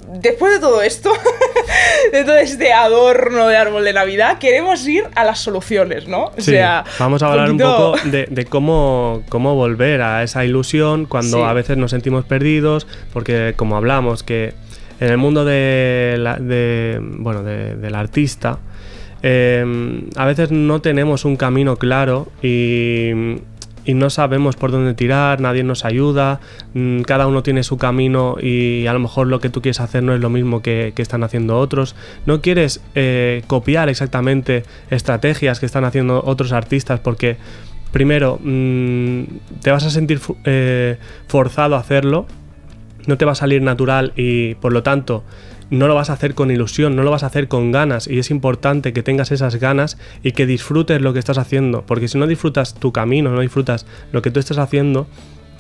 Después 0.08 0.52
de 0.54 0.60
todo 0.60 0.82
esto, 0.82 1.12
de 2.12 2.24
todo 2.24 2.36
este 2.36 2.72
adorno 2.72 3.48
de 3.48 3.56
árbol 3.56 3.84
de 3.84 3.92
Navidad, 3.92 4.38
queremos 4.38 4.86
ir 4.86 5.04
a 5.14 5.24
las 5.24 5.40
soluciones, 5.40 6.06
¿no? 6.06 6.26
O 6.26 6.32
Sí, 6.36 6.52
sea, 6.52 6.84
vamos 6.98 7.22
a 7.22 7.28
hablar 7.28 7.50
un 7.50 7.58
poco 7.58 7.96
de, 8.04 8.26
de 8.30 8.44
cómo, 8.44 9.22
cómo 9.28 9.54
volver 9.54 10.02
a 10.02 10.22
esa 10.22 10.44
ilusión 10.44 11.06
cuando 11.06 11.38
Sí. 11.38 11.42
a 11.42 11.52
veces 11.52 11.76
nos 11.76 11.90
sentimos 11.90 12.24
perdidos, 12.24 12.86
porque 13.12 13.54
como 13.56 13.76
hablamos, 13.76 14.22
que 14.22 14.54
en 15.00 15.08
el 15.10 15.16
mundo 15.18 15.44
de 15.44 16.16
la- 16.18 16.36
de, 16.36 16.98
bueno, 17.02 17.42
de- 17.42 17.74
del 17.76 17.94
artista, 17.94 18.58
eh, 19.22 19.64
a 20.16 20.24
veces 20.26 20.50
no 20.52 20.80
tenemos 20.80 21.24
un 21.24 21.36
camino 21.36 21.76
claro 21.76 22.28
y, 22.42 23.10
y 23.86 23.94
no 23.94 24.10
sabemos 24.10 24.56
por 24.56 24.72
dónde 24.72 24.92
tirar, 24.94 25.40
nadie 25.40 25.62
nos 25.62 25.84
ayuda, 25.84 26.40
mm, 26.74 27.02
cada 27.02 27.26
uno 27.28 27.42
tiene 27.42 27.62
su 27.62 27.78
camino 27.78 28.36
y 28.42 28.86
a 28.86 28.92
lo 28.92 28.98
mejor 28.98 29.28
lo 29.28 29.40
que 29.40 29.48
tú 29.48 29.62
quieres 29.62 29.80
hacer 29.80 30.02
no 30.02 30.12
es 30.12 30.20
lo 30.20 30.28
mismo 30.28 30.60
que, 30.60 30.92
están 30.96 31.22
haciendo 31.22 31.58
otros. 31.58 31.94
No 32.26 32.40
quieres 32.40 32.82
eh, 32.96 33.42
copiar 33.46 33.88
exactamente 33.88 34.64
estrategias 34.90 35.60
que 35.60 35.66
están 35.66 35.84
haciendo 35.84 36.20
otros 36.24 36.50
artistas 36.50 36.98
porque 36.98 37.36
primero 37.92 38.40
mm, 38.42 39.22
te 39.62 39.70
vas 39.70 39.84
a 39.84 39.90
sentir 39.90 40.20
eh, 40.44 40.98
forzado 41.28 41.76
a 41.76 41.78
hacerlo, 41.78 42.26
no 43.06 43.16
te 43.16 43.24
va 43.24 43.32
a 43.32 43.36
salir 43.36 43.62
natural 43.62 44.12
y 44.16 44.56
por 44.56 44.72
lo 44.72 44.82
tanto 44.82 45.22
no 45.70 45.88
lo 45.88 45.94
vas 45.94 46.10
a 46.10 46.14
hacer 46.14 46.34
con 46.34 46.50
ilusión, 46.50 46.96
no 46.96 47.02
lo 47.02 47.10
vas 47.10 47.22
a 47.22 47.26
hacer 47.26 47.48
con 47.48 47.72
ganas 47.72 48.06
y 48.06 48.18
es 48.18 48.30
importante 48.30 48.92
que 48.92 49.02
tengas 49.02 49.32
esas 49.32 49.56
ganas 49.56 49.98
y 50.22 50.32
que 50.32 50.46
disfrutes 50.46 51.00
lo 51.00 51.12
que 51.12 51.18
estás 51.18 51.38
haciendo, 51.38 51.84
porque 51.86 52.08
si 52.08 52.18
no 52.18 52.26
disfrutas 52.26 52.74
tu 52.74 52.92
camino, 52.92 53.30
no 53.30 53.40
disfrutas 53.40 53.86
lo 54.12 54.22
que 54.22 54.30
tú 54.30 54.40
estás 54.40 54.58
haciendo, 54.58 55.06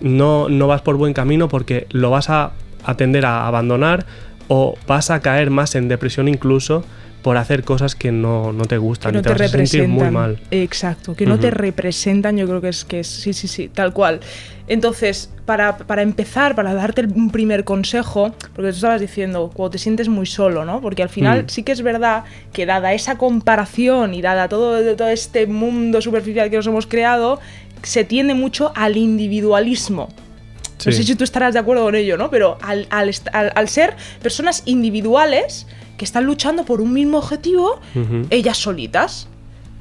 no, 0.00 0.48
no 0.48 0.66
vas 0.66 0.82
por 0.82 0.96
buen 0.96 1.14
camino 1.14 1.48
porque 1.48 1.86
lo 1.90 2.10
vas 2.10 2.30
a, 2.30 2.52
tender 2.96 3.26
a 3.26 3.46
abandonar 3.46 4.06
o 4.48 4.76
vas 4.86 5.10
a 5.10 5.20
caer 5.20 5.50
más 5.50 5.74
en 5.74 5.88
depresión 5.88 6.28
incluso 6.28 6.84
por 7.26 7.38
hacer 7.38 7.64
cosas 7.64 7.96
que 7.96 8.12
no, 8.12 8.54
te 8.68 8.78
gustan 8.78 9.10
que 9.10 9.16
no 9.16 9.22
te, 9.22 9.30
vas 9.30 9.40
a 9.40 9.48
sentir 9.48 9.88
muy 9.88 10.12
mal. 10.12 10.38
Exacto, 10.52 11.16
que 11.16 11.26
no 11.26 11.40
te 11.40 11.50
representan, 11.50 12.36
yo 12.36 12.46
creo 12.46 12.60
que 12.60 12.68
es 12.68 12.84
que 12.84 13.00
es, 13.00 13.08
sí, 13.08 13.32
sí, 13.32 13.48
sí, 13.48 13.66
tal 13.66 13.92
cual. 13.92 14.20
Entonces, 14.68 15.28
para, 15.44 15.76
empezar, 16.02 16.54
para 16.54 16.72
darte 16.72 17.02
un 17.02 17.32
primer 17.32 17.64
consejo, 17.64 18.32
porque 18.54 18.70
tú 18.70 18.76
estabas 18.76 19.00
diciendo, 19.00 19.50
cuando 19.52 19.72
te 19.72 19.78
sientes 19.78 20.08
muy 20.08 20.26
solo, 20.26 20.64
¿no? 20.64 20.80
Porque 20.80 21.02
al 21.02 21.08
final 21.08 21.42
mm. 21.42 21.48
sí 21.48 21.64
que 21.64 21.72
es 21.72 21.82
verdad 21.82 22.22
que 22.52 22.64
dada 22.64 22.92
esa 22.92 23.18
comparación 23.18 24.14
y 24.14 24.22
dada 24.22 24.48
todo, 24.48 24.94
todo 24.94 25.08
este 25.08 25.48
mundo 25.48 26.00
superficial 26.00 26.48
que 26.48 26.54
nos 26.54 26.68
hemos 26.68 26.86
creado, 26.86 27.40
se 27.82 28.04
tiende 28.04 28.34
mucho 28.34 28.70
al 28.76 28.96
individualismo. 28.96 30.10
No 30.84 30.92
sé 30.92 31.02
si 31.02 31.16
tú 31.16 31.24
estarás 31.24 31.54
de 31.54 31.58
acuerdo 31.58 31.82
con 31.82 31.96
ello, 31.96 32.16
¿no? 32.16 32.30
Pero 32.30 32.56
al, 32.62 32.86
al 32.92 33.68
ser 33.68 33.96
personas 34.22 34.62
individuales, 34.66 35.66
que 35.96 36.04
están 36.04 36.24
luchando 36.24 36.64
por 36.64 36.80
un 36.80 36.92
mismo 36.92 37.18
objetivo, 37.18 37.80
ellas 38.30 38.58
solitas. 38.58 39.28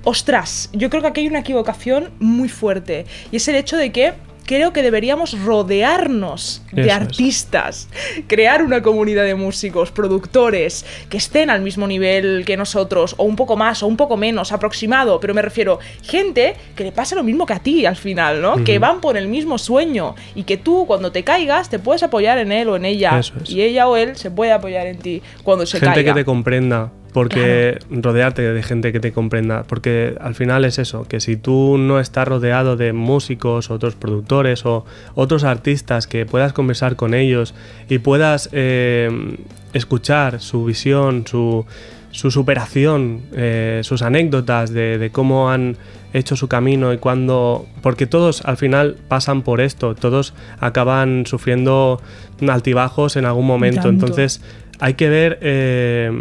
Ostras, 0.03 0.69
yo 0.71 0.89
creo 0.89 1.01
que 1.01 1.07
aquí 1.07 1.21
hay 1.21 1.27
una 1.27 1.39
equivocación 1.39 2.11
muy 2.19 2.47
fuerte. 2.47 3.05
Y 3.31 3.37
es 3.37 3.47
el 3.47 3.55
hecho 3.55 3.75
de 3.75 3.91
que 3.91 4.13
creo 4.45 4.73
que 4.73 4.81
deberíamos 4.81 5.39
rodearnos 5.43 6.61
de 6.71 6.91
artistas, 6.91 7.87
crear 8.27 8.63
una 8.63 8.81
comunidad 8.81 9.23
de 9.23 9.35
músicos, 9.35 9.91
productores, 9.91 10.85
que 11.09 11.17
estén 11.17 11.49
al 11.49 11.61
mismo 11.61 11.87
nivel 11.87 12.43
que 12.45 12.57
nosotros, 12.57 13.15
o 13.17 13.23
un 13.23 13.35
poco 13.35 13.57
más, 13.57 13.83
o 13.83 13.87
un 13.87 13.97
poco 13.97 14.17
menos, 14.17 14.51
aproximado, 14.51 15.19
pero 15.19 15.33
me 15.33 15.41
refiero, 15.41 15.79
gente 16.03 16.55
que 16.75 16.83
le 16.83 16.91
pasa 16.91 17.15
lo 17.15 17.23
mismo 17.23 17.45
que 17.45 17.53
a 17.53 17.59
ti 17.59 17.85
al 17.85 17.95
final, 17.95 18.41
¿no? 18.41 18.63
Que 18.63 18.79
van 18.79 19.01
por 19.01 19.17
el 19.17 19.27
mismo 19.27 19.57
sueño 19.57 20.15
y 20.35 20.43
que 20.43 20.57
tú 20.57 20.85
cuando 20.85 21.11
te 21.11 21.23
caigas 21.23 21.69
te 21.69 21.79
puedes 21.79 22.03
apoyar 22.03 22.37
en 22.37 22.51
él 22.51 22.69
o 22.69 22.75
en 22.75 22.85
ella, 22.85 23.19
y 23.45 23.61
ella 23.61 23.87
o 23.87 23.97
él 23.97 24.15
se 24.15 24.31
puede 24.31 24.51
apoyar 24.51 24.87
en 24.87 24.97
ti 24.97 25.21
cuando 25.43 25.65
se 25.65 25.79
caiga. 25.79 25.93
Gente 25.93 26.09
que 26.09 26.13
te 26.13 26.25
comprenda 26.25 26.91
porque 27.15 27.79
rodearte 27.89 28.41
de 28.41 28.61
gente 28.61 28.91
que 28.91 28.99
te 28.99 29.13
comprenda, 29.13 29.63
porque 29.63 30.17
al 30.19 30.35
final 30.35 30.65
es 30.65 30.79
eso, 30.79 31.07
que 31.07 31.21
si 31.21 31.37
tú 31.37 31.77
no 31.77 32.01
estás 32.01 32.27
rodeado 32.27 32.75
de 32.75 32.91
músicos, 32.91 33.71
otros 33.71 33.95
productores 33.95 34.65
o 34.65 34.83
otros 35.13 35.45
artistas 35.45 36.07
que 36.07 36.25
puedas 36.25 36.51
conversar 36.51 36.97
con 36.97 37.13
ellos 37.13 37.53
y 37.87 37.99
puedas 37.99 38.49
eh, 38.51 39.37
escuchar 39.71 40.41
su 40.41 40.65
visión, 40.65 41.23
su, 41.25 41.65
superación, 42.11 43.21
eh, 43.31 43.79
sus 43.83 44.01
anécdotas 44.01 44.73
de, 44.73 45.09
cómo 45.13 45.49
han 45.49 45.77
hecho 46.11 46.35
su 46.35 46.49
camino 46.49 46.91
y 46.91 46.97
cuando... 46.97 47.65
Porque 47.81 48.07
todos 48.07 48.43
al 48.43 48.57
final 48.57 48.97
pasan 49.07 49.41
por 49.41 49.61
esto, 49.61 49.95
todos 49.95 50.33
acaban 50.59 51.25
sufriendo 51.25 52.01
altibajos 52.45 53.15
en 53.15 53.23
algún 53.23 53.47
momento, 53.47 53.87
entonces 53.87 54.41
hay 54.81 54.95
que 54.95 55.07
ver... 55.07 55.39
Eh, 55.41 56.11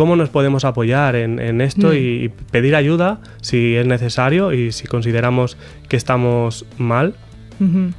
cómo 0.00 0.16
nos 0.16 0.30
podemos 0.30 0.64
apoyar 0.64 1.14
en, 1.14 1.60
esto 1.60 1.88
mm. 1.88 1.94
y 1.94 2.28
pedir 2.50 2.74
ayuda 2.74 3.20
si 3.42 3.76
es 3.76 3.84
necesario 3.84 4.54
y 4.54 4.72
si 4.72 4.86
consideramos 4.86 5.58
que 5.90 5.98
estamos 5.98 6.64
mal. 6.78 7.12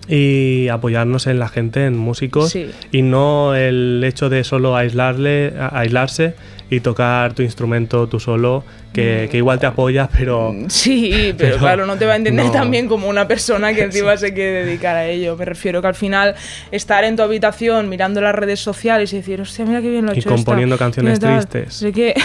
Y 0.08 0.67
apoyarnos 0.70 1.27
en 1.27 1.38
la 1.38 1.48
gente, 1.48 1.86
en 1.86 1.96
músicos, 1.96 2.58
y 2.91 3.01
no 3.03 3.53
el 3.53 4.03
hecho 4.03 4.27
de 4.29 4.43
solo 4.43 4.75
aislarle, 4.75 5.53
aislarse 5.60 6.34
y 6.71 6.79
tocar 6.79 7.33
tu 7.33 7.43
instrumento 7.43 8.07
tú 8.07 8.17
solo, 8.17 8.63
que, 8.93 9.29
igual 9.33 9.59
te 9.59 9.65
apoya, 9.65 10.07
pero... 10.17 10.53
Mm, 10.53 10.65
sí, 10.69 11.35
pero, 11.37 11.57
claro, 11.57 11.85
no 11.85 11.97
te 11.97 12.05
va 12.05 12.13
a 12.13 12.15
entender 12.15 12.49
también 12.49 12.87
como 12.87 13.09
una 13.09 13.27
persona 13.27 13.73
que 13.73 13.83
encima 13.83 14.15
se 14.15 14.33
quiere 14.33 14.63
dedicar 14.63 14.95
a 14.95 15.05
ello. 15.05 15.35
Me 15.35 15.43
refiero 15.43 15.81
que 15.81 15.89
al 15.89 15.95
final 15.95 16.33
estar 16.71 17.03
en 17.03 17.17
tu 17.17 17.23
habitación 17.23 17.89
mirando 17.89 18.21
las 18.21 18.33
redes 18.33 18.61
sociales 18.61 19.11
y 19.11 19.17
decir, 19.17 19.41
hostia, 19.41 19.65
mira 19.65 19.81
qué 19.81 19.89
bien 19.89 20.05
lo 20.05 20.11
ha 20.11 20.15
hecho 20.15 20.29
Y 20.29 20.31
componiendo 20.31 20.77
canciones 20.77 21.19
tristes. 21.19 21.73
Sé 21.73 21.91
que... 21.91 22.15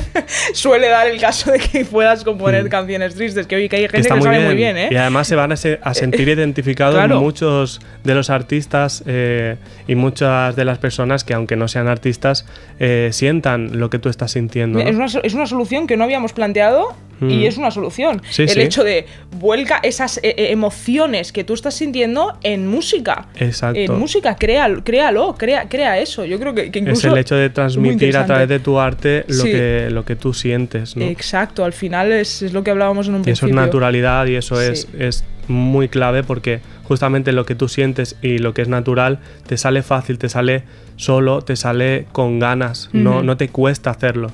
suele 0.52 0.88
dar 0.88 1.06
el 1.06 1.20
caso 1.20 1.50
de 1.50 1.58
que 1.58 1.84
puedas 1.84 2.24
componer 2.24 2.64
mm. 2.64 2.68
canciones 2.68 3.14
tristes, 3.14 3.46
que, 3.46 3.68
que 3.68 3.76
hay 3.76 3.88
gente 3.88 4.08
que, 4.08 4.14
lo 4.14 4.22
sabe 4.22 4.44
muy 4.44 4.54
bien, 4.54 4.76
¿eh? 4.76 4.88
Y 4.90 4.96
además 4.96 5.28
se 5.28 5.36
van 5.36 5.52
a, 5.52 5.56
sentir 5.56 6.28
identificados 6.28 7.08
muchos 7.20 7.80
de 8.04 8.14
los 8.14 8.30
artistas 8.30 9.02
eh, 9.06 9.56
y 9.86 9.94
muchas 9.94 10.56
de 10.56 10.64
las 10.64 10.78
personas 10.78 11.24
que, 11.24 11.34
aunque 11.34 11.56
no 11.56 11.68
sean 11.68 11.88
artistas, 11.88 12.46
eh, 12.78 13.10
sientan 13.12 13.78
lo 13.78 13.90
que 13.90 13.98
tú 13.98 14.08
estás 14.08 14.32
sintiendo. 14.32 14.78
Es, 14.78 14.94
una, 14.94 15.06
es, 15.06 15.34
una, 15.34 15.46
solución 15.46 15.86
que 15.86 15.96
no 15.96 16.04
habíamos 16.04 16.32
planteado 16.32 16.96
y 17.20 17.24
mm. 17.24 17.44
es 17.44 17.56
una 17.56 17.70
solución. 17.70 18.22
el 18.36 18.60
hecho 18.60 18.84
de 18.84 19.06
vuelca 19.38 19.80
esas 19.82 20.18
eh, 20.18 20.34
eh, 20.36 20.50
emociones 20.50 21.32
que 21.32 21.44
tú 21.44 21.54
estás 21.54 21.74
sintiendo 21.74 22.36
en 22.42 22.66
música. 22.66 23.28
Exacto. 23.36 23.78
En 23.78 23.98
música, 23.98 24.36
créalo, 24.36 24.82
créalo 24.82 25.34
crea, 25.38 25.68
crea 25.68 25.98
eso. 25.98 26.24
Yo 26.24 26.38
creo 26.38 26.54
que, 26.54 26.66
incluso. 26.66 27.08
Es 27.08 27.12
el 27.12 27.18
hecho 27.18 27.36
de 27.36 27.50
transmitir 27.50 28.16
a 28.16 28.26
través 28.26 28.48
de 28.48 28.58
tu 28.58 28.78
arte 28.78 29.24
lo, 29.28 29.44
que, 29.44 29.81
lo 29.90 30.04
que 30.04 30.16
tú 30.16 30.34
sientes. 30.34 30.96
¿no? 30.96 31.04
Exacto, 31.04 31.64
al 31.64 31.72
final 31.72 32.12
es, 32.12 32.42
es, 32.42 32.52
lo 32.52 32.62
que 32.62 32.70
hablábamos 32.70 33.08
en 33.08 33.14
un 33.14 33.20
y 33.20 33.24
principio. 33.24 33.48
Eso 33.48 33.54
es 33.54 33.54
naturalidad 33.54 34.26
y 34.26 34.36
eso 34.36 34.60
es, 34.60 34.88
es 34.98 35.24
muy 35.48 35.88
clave 35.88 36.22
porque 36.22 36.60
justamente 36.84 37.32
lo 37.32 37.46
que 37.46 37.54
tú 37.54 37.68
sientes 37.68 38.16
y 38.22 38.38
lo 38.38 38.54
que 38.54 38.62
es 38.62 38.68
natural 38.68 39.20
te 39.46 39.56
sale 39.56 39.82
fácil, 39.82 40.18
te 40.18 40.28
sale 40.28 40.64
solo, 40.96 41.42
te 41.42 41.56
sale 41.56 42.06
con 42.12 42.38
ganas, 42.38 42.90
no, 42.92 43.22
no 43.22 43.36
te 43.36 43.48
cuesta 43.48 43.90
hacerlo 43.90 44.30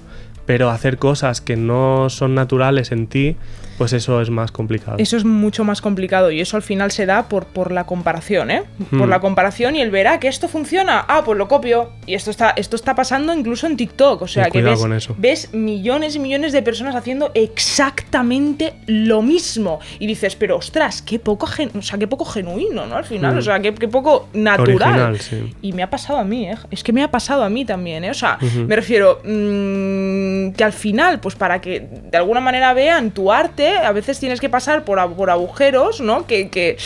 pero 0.49 0.71
hacer 0.71 0.97
cosas 0.97 1.43
que 1.43 1.59
no 1.59 2.09
son 2.09 2.35
naturales 2.35 2.91
en 2.91 3.07
ti, 3.07 3.37
pues 3.79 3.93
eso 3.93 4.21
es 4.21 4.29
más 4.29 4.51
complicado. 4.51 4.97
Eso 4.99 5.17
es 5.17 5.25
mucho 5.25 5.65
más 5.65 5.81
complicado 5.81 6.31
y 6.33 6.41
eso 6.41 6.57
al 6.57 6.63
final 6.63 6.91
se 6.91 7.07
da 7.07 7.29
por, 7.29 7.47
por 7.47 7.71
la 7.71 7.85
comparación, 7.85 8.51
¿eh? 8.51 8.65
Por 8.91 9.07
hmm. 9.07 9.11
la 9.11 9.21
comparación 9.21 9.77
y 9.77 9.81
el 9.81 9.91
ver, 9.91 10.09
ah, 10.09 10.19
que 10.19 10.29
esto 10.29 10.49
funciona, 10.49 11.05
ah, 11.09 11.23
pues 11.25 11.39
lo 11.39 11.47
copio. 11.49 11.93
Y 12.05 12.15
esto 12.15 12.31
está, 12.31 12.51
esto 12.51 12.77
está 12.77 12.95
pasando 12.95 13.33
incluso 13.33 13.67
en 13.67 13.77
TikTok, 13.77 14.23
o 14.23 14.27
sea, 14.27 14.51
que 14.51 14.63
ves, 14.63 15.09
ves 15.17 15.55
millones 15.55 16.17
y 16.17 16.19
millones 16.19 16.53
de 16.53 16.63
personas 16.63 16.97
haciendo 16.97 17.31
exactamente 17.35 18.75
lo 18.87 19.23
mismo. 19.23 19.79
Y 20.01 20.07
dices, 20.07 20.35
pero 20.35 20.57
ostras, 20.57 21.01
qué 21.01 21.19
poco, 21.19 21.47
o 21.75 21.83
sea, 21.83 21.99
qué 21.99 22.09
poco 22.09 22.25
genuino, 22.25 22.87
¿no? 22.87 22.97
Al 22.97 23.05
final, 23.05 23.37
hmm. 23.37 23.39
o 23.39 23.43
sea, 23.43 23.61
qué, 23.61 23.73
poco 23.73 24.29
natural. 24.35 25.19
Y 25.63 25.73
me 25.73 25.85
ha 25.85 25.91
pasado 25.91 26.19
a 26.19 26.25
mí, 26.25 26.49
¿eh? 26.49 26.57
Es 26.71 26.83
que 26.83 26.93
me 26.93 27.03
ha 27.03 27.11
pasado 27.11 27.45
a 27.45 27.49
mí 27.49 27.65
también, 27.65 28.05
¿eh? 28.05 28.11
O 28.11 28.15
sea, 28.15 28.39
me 28.67 28.75
refiero... 28.75 29.21
Mmm, 29.25 30.49
que 30.53 30.65
al 30.65 30.73
final, 30.73 31.21
pues 31.21 31.35
para 31.35 31.61
que 31.61 31.81
de 31.81 32.19
alguna 32.19 32.41
manera 32.41 32.73
vean 32.73 33.11
tu 33.11 33.33
arte, 33.33 33.68
a 33.77 33.93
veces 33.93 34.19
tienes 34.19 34.41
que 34.41 34.49
pasar 34.49 34.85
por, 34.85 35.15
por 35.15 35.31
agujeros, 35.31 36.01
¿no? 36.01 36.27
Que, 36.27 36.49
que, 36.49 36.77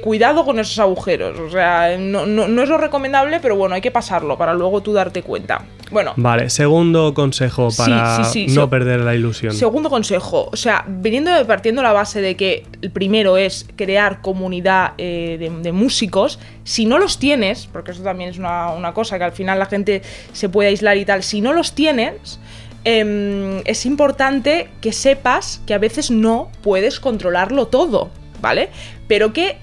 cuidado 0.00 0.44
con 0.44 0.58
esos 0.58 0.78
agujeros. 0.78 1.38
O 1.38 1.50
sea, 1.50 1.96
no, 1.98 2.22
es 2.62 2.68
lo 2.68 2.78
recomendable, 2.78 3.38
pero 3.40 3.56
bueno, 3.56 3.74
hay 3.74 3.80
que 3.80 3.90
pasarlo 3.90 4.38
para 4.38 4.54
luego 4.54 4.80
tú 4.80 4.92
darte 4.92 5.22
cuenta. 5.22 5.64
Bueno. 5.90 6.14
Vale, 6.16 6.48
segundo 6.48 7.12
consejo 7.12 7.68
para 7.76 8.22
no 8.48 8.70
perder 8.70 9.00
la 9.00 9.14
ilusión. 9.14 9.52
Segundo 9.52 9.90
consejo, 9.90 10.48
o 10.50 10.56
sea, 10.56 10.84
viniendo 10.88 11.30
partiendo 11.46 11.82
la 11.82 11.92
base 11.92 12.20
de 12.20 12.34
que 12.34 12.66
el 12.80 12.90
primero 12.90 13.36
es 13.36 13.66
crear 13.76 14.22
comunidad 14.22 14.94
eh, 14.96 15.36
de, 15.38 15.72
músicos, 15.72 16.38
si 16.64 16.86
no 16.86 16.98
los 16.98 17.18
tienes, 17.18 17.68
porque 17.70 17.90
eso 17.92 18.02
también 18.02 18.30
es 18.30 18.38
una, 18.38 18.70
una 18.70 18.94
cosa 18.94 19.18
que 19.18 19.24
al 19.24 19.32
final 19.32 19.58
la 19.58 19.66
gente 19.66 20.02
se 20.32 20.48
puede 20.48 20.70
aislar 20.70 20.96
y 20.96 21.04
tal, 21.04 21.22
si 21.22 21.42
no 21.42 21.52
los 21.52 21.74
tienes, 21.74 22.40
Em, 22.84 23.62
es 23.64 23.86
importante 23.86 24.68
que 24.80 24.92
sepas 24.92 25.62
que 25.66 25.72
a 25.72 25.78
veces 25.78 26.10
no 26.10 26.50
puedes 26.62 27.00
controlarlo 27.00 27.66
todo, 27.68 28.10
¿vale? 28.42 28.68
Pero 29.08 29.32
que 29.32 29.56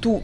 tu, 0.00 0.22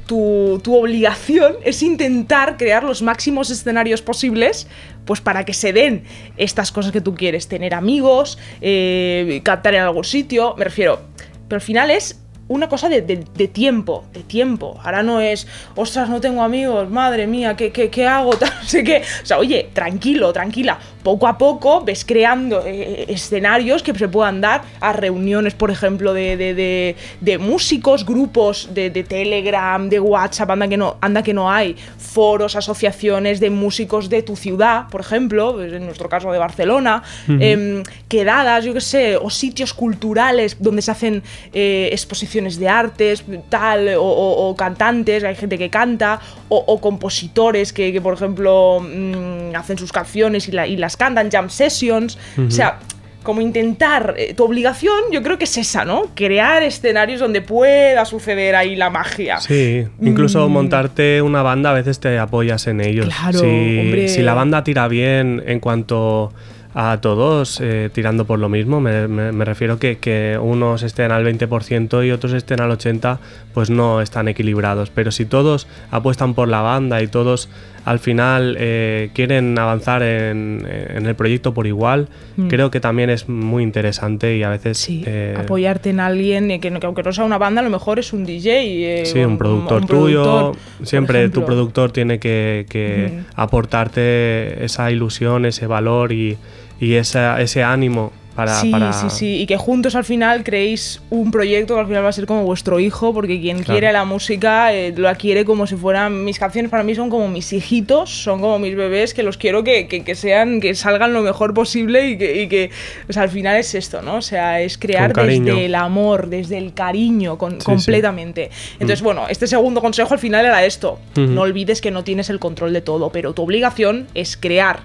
obligación 0.66 1.56
es 1.64 1.82
intentar 1.82 2.56
crear 2.56 2.84
los 2.84 3.02
máximos 3.02 3.50
escenarios 3.50 4.02
posibles, 4.02 4.68
pues 5.04 5.20
para 5.20 5.44
que 5.44 5.52
se 5.52 5.73
den 5.73 6.04
estas 6.37 6.70
cosas 6.70 6.92
que 6.92 7.00
tú 7.00 7.14
quieres, 7.14 7.49
tener 7.49 7.75
amigos, 7.75 8.38
eh, 8.61 9.40
cantar 9.42 9.75
en 9.75 9.82
algún 9.82 10.04
sitio, 10.04 10.54
me 10.56 10.64
refiero. 10.64 11.00
Pero 11.49 11.56
al 11.56 11.61
final 11.61 11.90
es 11.90 12.20
una 12.46 12.68
cosa 12.68 12.88
de, 12.88 13.02
tiempo, 13.02 14.04
de 14.12 14.23
tiempo. 14.23 14.78
Ahora 14.82 15.02
no 15.02 15.20
es, 15.20 15.46
ostras, 15.75 16.08
no 16.08 16.20
tengo 16.20 16.42
amigos, 16.42 16.90
madre 16.90 17.26
mía, 17.26 17.56
¿qué, 17.56 17.73
qué, 17.73 17.90
qué 17.90 18.06
hago? 18.06 18.30
O 18.75 19.26
sea, 19.26 19.38
oye, 19.38 19.70
tranquilo, 19.73 20.32
tranquila, 20.32 20.78
poco 21.04 21.28
a 21.28 21.38
poco 21.38 21.84
ves 21.84 22.04
creando 22.04 22.62
eh, 22.66 23.04
escenarios 23.08 23.82
que 23.84 23.94
se 23.94 24.08
puedan 24.08 24.40
dar 24.40 24.62
a 24.80 24.92
reuniones, 24.92 25.54
por 25.54 25.70
ejemplo, 25.70 26.12
de, 26.12 26.37
de- 26.37 26.54
de- 26.54 26.96
de 27.20 27.38
músicos, 27.38 28.04
grupos 28.04 28.70
de, 28.75 28.90
Telegram, 28.90 29.88
de 29.88 30.00
WhatsApp, 30.00 30.50
anda 30.50 30.66
que, 30.66 30.76
no, 30.76 30.96
anda 31.00 31.23
que 31.23 31.32
no 31.34 31.50
hay, 31.50 31.76
foros, 31.99 32.56
asociaciones 32.56 33.38
de 33.38 33.50
músicos 33.50 34.08
de 34.08 34.23
tu 34.23 34.34
ciudad, 34.34 34.88
por 34.88 35.00
ejemplo, 35.02 35.52
pues 35.52 35.73
en 35.73 35.84
nuestro 35.84 36.08
caso 36.08 36.32
de 36.32 36.38
Barcelona, 36.38 37.02
em, 37.42 37.82
quedadas, 38.08 38.64
yo 38.64 38.73
qué 38.75 38.80
sé, 38.80 39.16
o 39.16 39.28
sitios 39.30 39.75
culturales 39.75 40.56
donde 40.58 40.80
se 40.82 40.90
hacen 40.90 41.23
eh, 41.52 41.90
exposiciones 41.92 42.58
de 42.58 42.68
artes, 42.68 43.23
tal, 43.50 43.88
o, 43.96 44.02
o- 44.02 44.49
o 44.49 44.56
cantantes, 44.56 45.23
hay 45.23 45.34
gente 45.37 45.58
que 45.58 45.68
canta, 45.70 46.18
o, 46.49 46.56
o 46.66 46.80
compositores 46.80 47.73
que, 47.73 47.92
que, 47.92 48.00
por 48.00 48.14
ejemplo, 48.14 48.80
mm, 48.80 49.54
hacen 49.54 49.76
sus 49.78 49.92
canciones 49.92 50.49
y, 50.49 50.52
la- 50.52 50.66
y 50.66 50.76
las 50.76 50.94
cantan, 50.97 51.31
jam 51.31 51.51
sessions, 51.51 52.19
o 52.39 52.51
sea... 52.51 52.79
Como 53.25 53.41
intentar, 53.41 54.17
eh, 54.19 54.35
tu 54.35 54.45
obligación 54.45 54.93
yo 55.11 55.23
creo 55.23 55.39
que 55.39 55.45
es 55.45 55.57
esa, 55.57 55.87
¿no? 55.87 56.11
Crear 56.15 56.63
escenarios 56.63 57.21
donde 57.21 57.41
pueda 57.41 58.05
suceder 58.05 58.55
ahí 58.55 58.77
la 58.77 58.91
magia. 58.91 59.39
Sí, 59.41 59.87
incluso 60.03 60.47
montarte 60.51 61.23
una 61.23 61.41
banda 61.41 61.71
a 61.71 61.73
veces 61.73 61.99
te 62.01 62.19
apoyas 62.19 62.67
en 62.67 62.83
ellos. 62.83 63.07
Claro, 63.07 63.39
si, 63.39 63.47
hombre. 63.47 64.09
si 64.11 64.21
la 64.21 64.35
banda 64.35 64.63
tira 64.63 64.89
bien 64.89 65.43
en 65.47 65.59
cuanto 65.61 66.35
a 66.75 66.99
todos 67.01 67.61
eh, 67.63 67.89
tirando 67.95 68.27
por 68.27 68.39
lo 68.41 68.51
mismo, 68.51 68.83
me, 68.83 69.09
me- 69.09 69.33
me 69.33 69.45
refiero 69.47 69.79
que, 69.79 69.97
que 69.97 70.37
unos 70.39 70.83
estén 70.83 71.11
al 71.11 71.25
20% 71.25 72.07
y 72.07 72.11
otros 72.11 72.35
estén 72.35 72.61
al 72.61 72.73
80%, 72.73 73.17
pues 73.55 73.71
no 73.71 74.03
están 74.03 74.29
equilibrados. 74.29 74.91
Pero 74.91 75.11
si 75.11 75.25
todos 75.25 75.67
apuestan 75.91 76.35
por 76.35 76.49
la 76.49 76.61
banda 76.61 77.01
y 77.01 77.07
todos 77.07 77.49
al 77.85 77.99
final 77.99 78.57
eh, 78.59 79.11
quieren 79.14 79.59
avanzar 79.59 80.03
en, 80.03 80.67
en 80.69 81.07
el 81.07 81.14
proyecto 81.14 81.53
por 81.55 81.67
igual, 81.67 82.09
creo 82.49 82.71
que 82.71 82.81
también 82.81 83.11
es 83.11 83.29
muy 83.29 83.62
interesante 83.62 84.37
y 84.37 84.43
a 84.43 84.49
veces... 84.49 84.79
Mm. 84.81 84.85
Sí, 84.85 85.05
eh, 85.07 85.37
apoyarte 85.38 85.91
en 85.91 86.00
alguien 86.00 86.50
eh, 86.50 86.61
que, 86.61 86.69
aunque 86.83 87.03
no 87.03 87.12
sea 87.12 87.25
una 87.25 87.38
banda, 87.38 87.61
a 87.61 87.64
lo 87.64 87.71
mejor 87.71 87.99
es 87.99 88.12
un 88.12 88.25
DJ. 88.25 89.03
eh, 89.03 89.07
Sí, 89.07 89.19
un 89.21 89.37
productor 89.38 89.83
un 89.83 89.87
tuyo. 89.87 90.23
productor, 90.23 90.57
Siempre 90.87 91.29
tu 91.29 91.45
productor 91.45 91.93
tiene 91.93 92.19
que, 92.19 92.67
que 92.69 93.21
aportarte 93.35 94.64
esa 94.64 94.91
ilusión, 94.91 95.45
ese 95.47 95.67
valor 95.67 96.12
y, 96.12 96.37
y 96.81 96.95
esa- 96.95 97.41
ese 97.41 97.62
ánimo 97.62 98.12
para, 98.35 98.61
sí, 98.61 98.71
para- 98.71 98.93
sí, 98.93 99.07
sí. 99.11 99.41
Y 99.43 99.47
que 99.47 99.57
juntos 99.57 99.95
al 99.95 100.05
final 100.05 100.43
creéis 100.45 101.00
un 101.11 101.31
proyecto 101.31 101.75
que 101.75 101.81
al 101.81 101.87
final 101.87 102.05
va 102.05 102.09
a 102.09 102.12
ser 102.12 102.26
como 102.26 102.45
vuestro 102.45 102.81
hijo, 102.81 103.12
porque 103.14 103.41
quien 103.41 103.59
Claro. 103.59 103.73
quiere 103.79 103.93
la 103.93 104.05
música 104.05 104.73
eh, 104.75 104.93
la 104.97 105.14
quiere 105.14 105.45
como 105.45 105.67
si 105.67 105.76
fueran 105.76 106.25
mis 106.25 106.38
canciones. 106.38 106.71
Para 106.71 106.83
mí 106.83 106.95
son 106.95 107.11
como 107.11 107.29
mis 107.29 107.53
hijitos, 107.53 108.11
son 108.11 108.41
como 108.41 108.59
mis 108.59 108.75
bebés, 108.76 109.14
que 109.14 109.23
los 109.23 109.37
quiero 109.37 109.62
que, 109.64 109.87
que- 109.87 110.03
que 110.05 110.14
sean, 110.14 110.61
que 110.61 110.75
salgan 110.75 111.12
lo 111.12 111.23
mejor 111.23 111.55
posible 111.55 112.09
y 112.11 112.19
que, 112.19 112.43
y 112.43 112.49
que, 112.49 112.71
o 113.09 113.12
sea, 113.12 113.23
al 113.23 113.31
final 113.31 113.57
es 113.57 113.75
esto, 113.75 114.03
¿no? 114.03 114.17
O 114.17 114.23
sea, 114.23 114.61
es 114.61 114.79
crear 114.79 115.12
desde 115.12 115.64
el 115.67 115.75
amor, 115.75 116.29
desde 116.29 116.59
el 116.59 116.75
cariño, 116.75 117.38
con- 117.38 117.53
Sí, 117.53 117.59
sí. 117.61 117.64
completamente. 117.64 118.50
Entonces, 118.75 119.03
bueno, 119.03 119.26
este 119.29 119.47
segundo 119.47 119.81
consejo 119.81 120.12
al 120.14 120.21
final 120.21 120.45
era 120.45 120.64
esto. 120.64 120.99
No 121.17 121.43
olvides 121.43 121.81
que 121.81 121.91
no 121.91 122.05
tienes 122.05 122.31
el 122.31 122.38
control 122.38 122.73
de 122.73 122.81
todo, 122.81 123.11
pero 123.11 123.33
tu 123.35 123.43
obligación 123.43 124.07
es 124.14 124.37
crear 124.37 124.81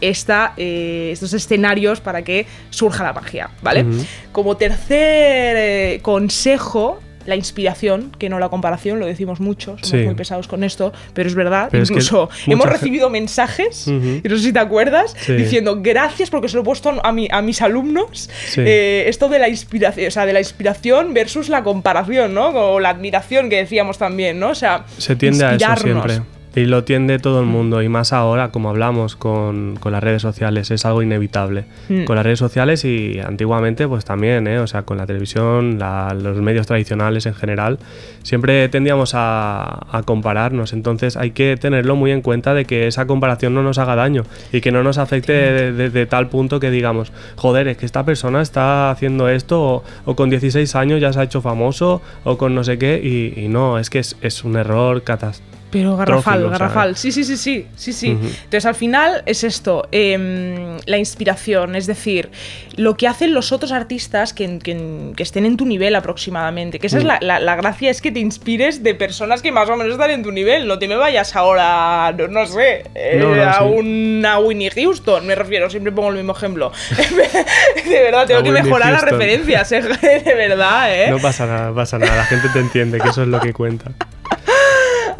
esta, 0.00 0.54
eh, 0.56 1.10
estos 1.12 1.32
escenarios 1.32 2.00
para 2.00 2.22
que 2.22 2.46
surja 2.70 3.04
la 3.04 3.12
magia, 3.12 3.50
¿vale? 3.62 3.84
Como 4.32 4.56
tercer 4.56 5.56
eh, 5.58 5.98
consejo, 6.02 7.00
la 7.26 7.36
inspiración, 7.36 8.12
que 8.18 8.30
no 8.30 8.38
la 8.38 8.48
comparación, 8.48 8.98
lo 8.98 9.04
decimos 9.04 9.40
mucho, 9.40 9.72
somos 9.76 9.88
Sí. 9.88 9.96
muy 9.98 10.14
pesados 10.14 10.48
con 10.48 10.64
esto, 10.64 10.90
pero 11.12 11.28
es 11.28 11.34
verdad. 11.34 11.68
Pero 11.70 11.82
es 11.82 11.90
que 11.90 11.94
Incluso 11.96 12.30
hemos 12.46 12.66
recibido 12.66 13.10
mensajes, 13.10 13.86
y 13.86 14.22
no 14.26 14.36
sé 14.36 14.42
si 14.42 14.52
te 14.54 14.58
acuerdas, 14.58 15.14
Sí. 15.20 15.34
diciendo 15.34 15.80
gracias 15.82 16.30
porque 16.30 16.48
se 16.48 16.56
lo 16.56 16.62
he 16.62 16.64
puesto 16.64 16.98
a, 17.04 17.12
mi- 17.12 17.28
a 17.30 17.42
mis 17.42 17.60
alumnos. 17.60 18.30
Sí. 18.48 18.62
eh, 18.64 19.04
esto 19.06 19.28
de 19.28 19.38
la 19.38 19.48
inspiración, 19.50 20.08
o 20.08 20.10
sea, 20.10 20.24
de 20.24 20.32
la 20.32 20.40
inspiración 20.40 21.12
versus 21.12 21.50
la 21.50 21.62
comparación, 21.62 22.32
¿no? 22.34 22.46
O 22.48 22.80
la 22.80 22.88
admiración 22.88 23.50
que 23.50 23.56
decíamos 23.56 23.98
también, 23.98 24.40
¿no? 24.40 24.48
O 24.48 24.54
sea, 24.54 24.86
Se 24.96 25.14
tiende 25.14 25.44
a 25.44 25.54
eso 25.56 25.76
siempre. 25.82 26.22
Y 26.56 26.64
lo 26.64 26.82
tiende 26.82 27.20
todo 27.20 27.38
el 27.40 27.46
mundo. 27.46 27.80
Y 27.80 27.88
más 27.88 28.12
ahora, 28.12 28.50
como 28.50 28.70
hablamos 28.70 29.14
con, 29.14 29.76
con 29.78 29.92
las 29.92 30.02
redes 30.02 30.20
sociales, 30.22 30.70
es 30.72 30.84
algo 30.84 31.00
inevitable. 31.02 31.64
Mm. 31.88 32.04
Con 32.04 32.16
las 32.16 32.24
redes 32.26 32.40
sociales 32.40 32.84
y 32.84 33.20
antiguamente, 33.20 33.86
pues 33.86 34.04
también, 34.04 34.48
¿eh? 34.48 34.58
O 34.58 34.66
sea, 34.66 34.82
con 34.82 34.96
la 34.96 35.06
televisión, 35.06 35.78
la- 35.78 36.12
los 36.20 36.38
medios 36.38 36.66
tradicionales 36.66 37.26
en 37.26 37.34
general, 37.34 37.78
siempre 38.24 38.68
tendíamos 38.68 39.12
a, 39.14 39.86
a 39.96 40.02
compararnos. 40.02 40.72
Entonces 40.72 41.16
hay 41.16 41.30
que 41.30 41.56
tenerlo 41.56 41.94
muy 41.94 42.10
en 42.10 42.20
cuenta 42.20 42.52
de 42.52 42.64
que 42.64 42.88
esa 42.88 43.06
comparación 43.06 43.54
no 43.54 43.62
nos 43.62 43.78
haga 43.78 43.94
daño 43.94 44.24
y 44.52 44.60
que 44.60 44.72
no 44.72 44.82
nos 44.82 44.98
afecte 44.98 45.32
de, 45.32 45.72
de- 45.72 45.90
de 45.90 46.06
tal 46.06 46.28
punto 46.30 46.58
que 46.58 46.70
digamos, 46.72 47.12
joder, 47.36 47.68
es 47.68 47.76
que 47.76 47.86
esta 47.86 48.04
persona 48.04 48.42
está 48.42 48.90
haciendo 48.90 49.28
esto 49.28 49.62
o, 49.62 49.84
o 50.04 50.16
con 50.16 50.30
16 50.30 50.74
años 50.74 51.00
ya 51.00 51.12
se 51.12 51.20
ha 51.20 51.22
hecho 51.22 51.40
famoso 51.42 52.02
o 52.24 52.36
con 52.38 52.54
no 52.56 52.64
sé 52.64 52.76
qué. 52.76 53.00
Y, 53.02 53.40
y 53.40 53.48
no, 53.48 53.78
es 53.78 53.88
que 53.88 54.00
es, 54.00 54.16
es 54.20 54.42
un 54.42 54.56
error 54.56 55.02
catastrófico. 55.04 55.49
Pero 55.70 55.96
garrafal, 55.96 56.22
Trófico, 56.40 56.46
o 56.46 56.48
sea, 56.50 56.58
garrafal. 56.58 56.96
Sí, 56.96 57.12
sí, 57.12 57.22
sí, 57.24 57.36
sí, 57.36 57.66
sí, 57.76 57.92
sí. 57.92 58.12
Ujú. 58.12 58.26
Entonces 58.26 58.66
al 58.66 58.74
final 58.74 59.22
es 59.26 59.44
esto, 59.44 59.86
em, 59.92 60.78
la 60.86 60.98
inspiración, 60.98 61.76
es 61.76 61.86
decir, 61.86 62.30
lo 62.76 62.96
que 62.96 63.06
hacen 63.06 63.34
los 63.34 63.52
otros 63.52 63.70
artistas 63.72 64.32
que, 64.34 64.58
que- 64.58 65.12
que 65.16 65.22
estén 65.22 65.46
en 65.46 65.56
tu 65.56 65.66
nivel 65.66 65.94
aproximadamente. 65.94 66.78
Que 66.80 66.88
esa 66.88 66.98
es 66.98 67.04
Mm. 67.04 67.06
la, 67.06 67.18
la- 67.20 67.38
la 67.40 67.56
gracia, 67.56 67.90
es 67.90 68.00
que 68.02 68.10
te 68.10 68.18
inspires 68.20 68.82
de 68.82 68.94
personas 68.94 69.42
que 69.42 69.52
más 69.52 69.68
o 69.70 69.76
menos 69.76 69.92
están 69.92 70.10
en 70.10 70.22
tu 70.22 70.32
nivel. 70.32 70.66
No 70.66 70.78
te 70.78 70.88
me 70.88 70.96
vayas 70.96 71.36
ahora, 71.36 72.12
no, 72.18 72.26
no 72.28 72.46
sé, 72.46 72.84
eh, 72.94 73.16
No, 73.20 73.34
no, 73.36 73.42
a 73.42 73.58
sí. 73.58 73.64
una 73.64 74.38
Winnie 74.40 74.70
Houston, 74.70 75.26
me 75.26 75.34
refiero, 75.36 75.70
siempre 75.70 75.92
pongo 75.92 76.08
el 76.10 76.16
mismo 76.16 76.32
ejemplo. 76.32 76.72
de 77.88 78.02
verdad, 78.02 78.26
tengo 78.26 78.40
A 78.40 78.42
que 78.42 78.50
Whitney 78.50 78.62
mejorar 78.64 78.92
las 78.92 79.02
Houston. 79.02 79.18
referencias, 79.20 79.72
eh, 79.72 79.82
de 80.24 80.34
verdad, 80.34 80.94
¿eh? 80.94 81.10
No 81.10 81.18
pasa 81.18 81.46
nada, 81.46 81.72
pasa 81.74 81.98
nada. 81.98 82.16
La 82.16 82.24
gente 82.24 82.48
te 82.52 82.58
entiende, 82.58 82.98
que 83.00 83.08
eso 83.08 83.22
es 83.22 83.28
lo 83.28 83.40
que 83.40 83.52
cuenta. 83.52 83.92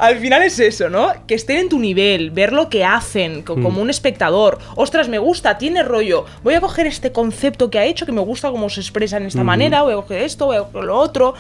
Al 0.00 0.16
final 0.16 0.42
es 0.42 0.58
eso, 0.58 0.88
¿no? 0.88 1.12
Que 1.26 1.34
estén 1.34 1.58
en 1.58 1.68
tu 1.68 1.78
nivel, 1.78 2.30
ver 2.30 2.52
lo 2.52 2.68
que 2.70 2.84
hacen 2.84 3.42
co- 3.42 3.54
como 3.60 3.82
un 3.82 3.90
espectador. 3.90 4.58
Ostras, 4.76 5.08
me 5.08 5.18
gusta, 5.18 5.58
tiene 5.58 5.82
rollo. 5.82 6.24
Voy 6.42 6.54
a 6.54 6.60
coger 6.60 6.86
este 6.86 7.12
concepto 7.12 7.70
que 7.70 7.78
ha 7.78 7.84
hecho, 7.84 8.06
que 8.06 8.12
me 8.12 8.20
gusta 8.22 8.50
cómo 8.50 8.68
se 8.70 8.80
expresa 8.80 9.18
en 9.18 9.26
esta 9.26 9.40
manera, 9.44 9.82
voy 9.82 9.92
a 9.92 9.96
coger 9.96 10.22
esto, 10.22 10.46
voy 10.46 10.56
a 10.56 10.62
coger 10.62 10.84
lo 10.84 10.96
otro. 10.96 11.34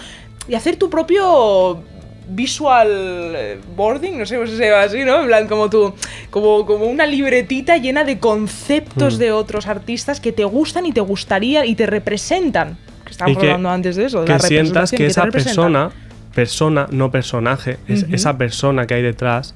Y 0.48 0.54
hacer 0.54 0.76
tu 0.76 0.90
propio 0.90 1.82
visual 2.28 2.88
eh, 3.36 3.58
boarding, 3.76 4.18
no 4.18 4.26
sé 4.26 4.36
cómo 4.36 4.46
se 4.46 4.56
llama 4.56 4.82
así, 4.82 5.04
¿no? 5.04 5.20
En 5.20 5.26
plan, 5.26 5.48
como 5.48 5.68
tú, 5.68 5.94
como, 6.30 6.64
como 6.66 6.86
una 6.86 7.06
libretita 7.06 7.76
llena 7.76 8.04
de 8.04 8.18
conceptos 8.18 9.18
de 9.18 9.32
otros 9.32 9.66
artistas 9.66 10.20
que 10.20 10.32
te 10.32 10.44
gustan 10.44 10.86
y 10.86 10.92
te 10.92 11.00
gustaría 11.00 11.66
y 11.66 11.74
te 11.74 11.86
representan. 11.86 12.78
Que 13.04 13.10
estábamos 13.12 13.38
hablando 13.50 13.70
antes 13.70 13.96
de 13.96 14.04
eso, 14.04 14.20
de 14.20 14.26
que 14.26 14.32
la 14.32 14.38
sientas 14.38 14.90
representación, 14.92 14.98
que 14.98 15.06
esa 15.06 15.22
persona, 15.32 15.90
persona, 16.34 16.86
no 16.90 17.10
personaje, 17.10 17.78
es- 17.88 18.06
esa 18.10 18.38
persona 18.38 18.86
que 18.86 18.94
hay 18.94 19.02
detrás, 19.02 19.54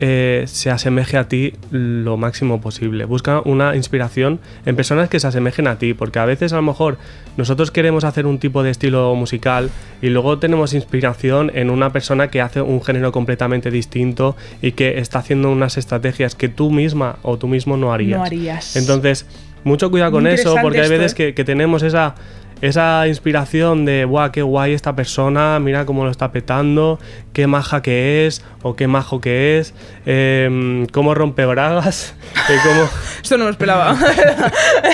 eh, 0.00 0.44
se 0.46 0.70
asemeje 0.70 1.16
a 1.16 1.26
ti 1.26 1.54
lo 1.72 2.16
máximo 2.16 2.60
posible. 2.60 3.04
Busca 3.04 3.40
una 3.44 3.74
inspiración 3.74 4.38
en 4.64 4.76
personas 4.76 5.08
que 5.08 5.18
se 5.18 5.26
asemejen 5.26 5.66
a 5.66 5.76
ti, 5.78 5.92
porque 5.92 6.20
a 6.20 6.24
veces 6.24 6.52
a 6.52 6.56
lo 6.56 6.62
mejor 6.62 6.98
nosotros 7.36 7.72
queremos 7.72 8.04
hacer 8.04 8.24
un 8.24 8.38
tipo 8.38 8.62
de 8.62 8.70
estilo 8.70 9.12
musical 9.16 9.70
y 10.00 10.10
luego 10.10 10.38
tenemos 10.38 10.72
inspiración 10.72 11.50
en 11.52 11.68
una 11.68 11.90
persona 11.90 12.28
que 12.28 12.40
hace 12.40 12.60
un 12.60 12.80
género 12.80 13.10
completamente 13.10 13.72
distinto 13.72 14.36
y 14.62 14.70
que 14.72 14.98
está 15.00 15.18
haciendo 15.18 15.50
unas 15.50 15.76
estrategias 15.78 16.36
que 16.36 16.48
tú 16.48 16.70
misma 16.70 17.16
o 17.22 17.36
tú 17.36 17.48
mismo 17.48 17.76
no 17.76 17.92
harías. 17.92 18.18
No 18.20 18.24
harías. 18.24 18.76
Entonces, 18.76 19.26
mucho 19.64 19.90
cuidado 19.90 20.12
con 20.12 20.28
eso, 20.28 20.54
porque 20.62 20.78
hay 20.78 20.84
esto, 20.84 20.94
veces 20.96 21.12
¿eh? 21.12 21.16
que, 21.16 21.34
que 21.34 21.44
tenemos 21.44 21.82
esa, 21.82 22.14
esa 22.60 23.06
inspiración 23.08 23.84
de, 23.84 24.04
guau, 24.04 24.30
qué 24.32 24.42
guay 24.42 24.72
esta 24.72 24.94
persona, 24.96 25.58
mira 25.60 25.86
cómo 25.86 26.04
lo 26.04 26.10
está 26.10 26.32
petando, 26.32 26.98
qué 27.32 27.46
maja 27.46 27.82
que 27.82 28.26
es, 28.26 28.44
o 28.62 28.74
qué 28.76 28.86
majo 28.88 29.20
que 29.20 29.58
es, 29.58 29.74
em, 30.06 30.86
cómo 30.86 31.14
rompe 31.14 31.44
bragas, 31.46 32.14
eh, 32.50 32.56
cómo- 32.64 32.88
Esto 33.22 33.38
no 33.38 33.44
lo 33.44 33.50
esperaba. 33.50 33.96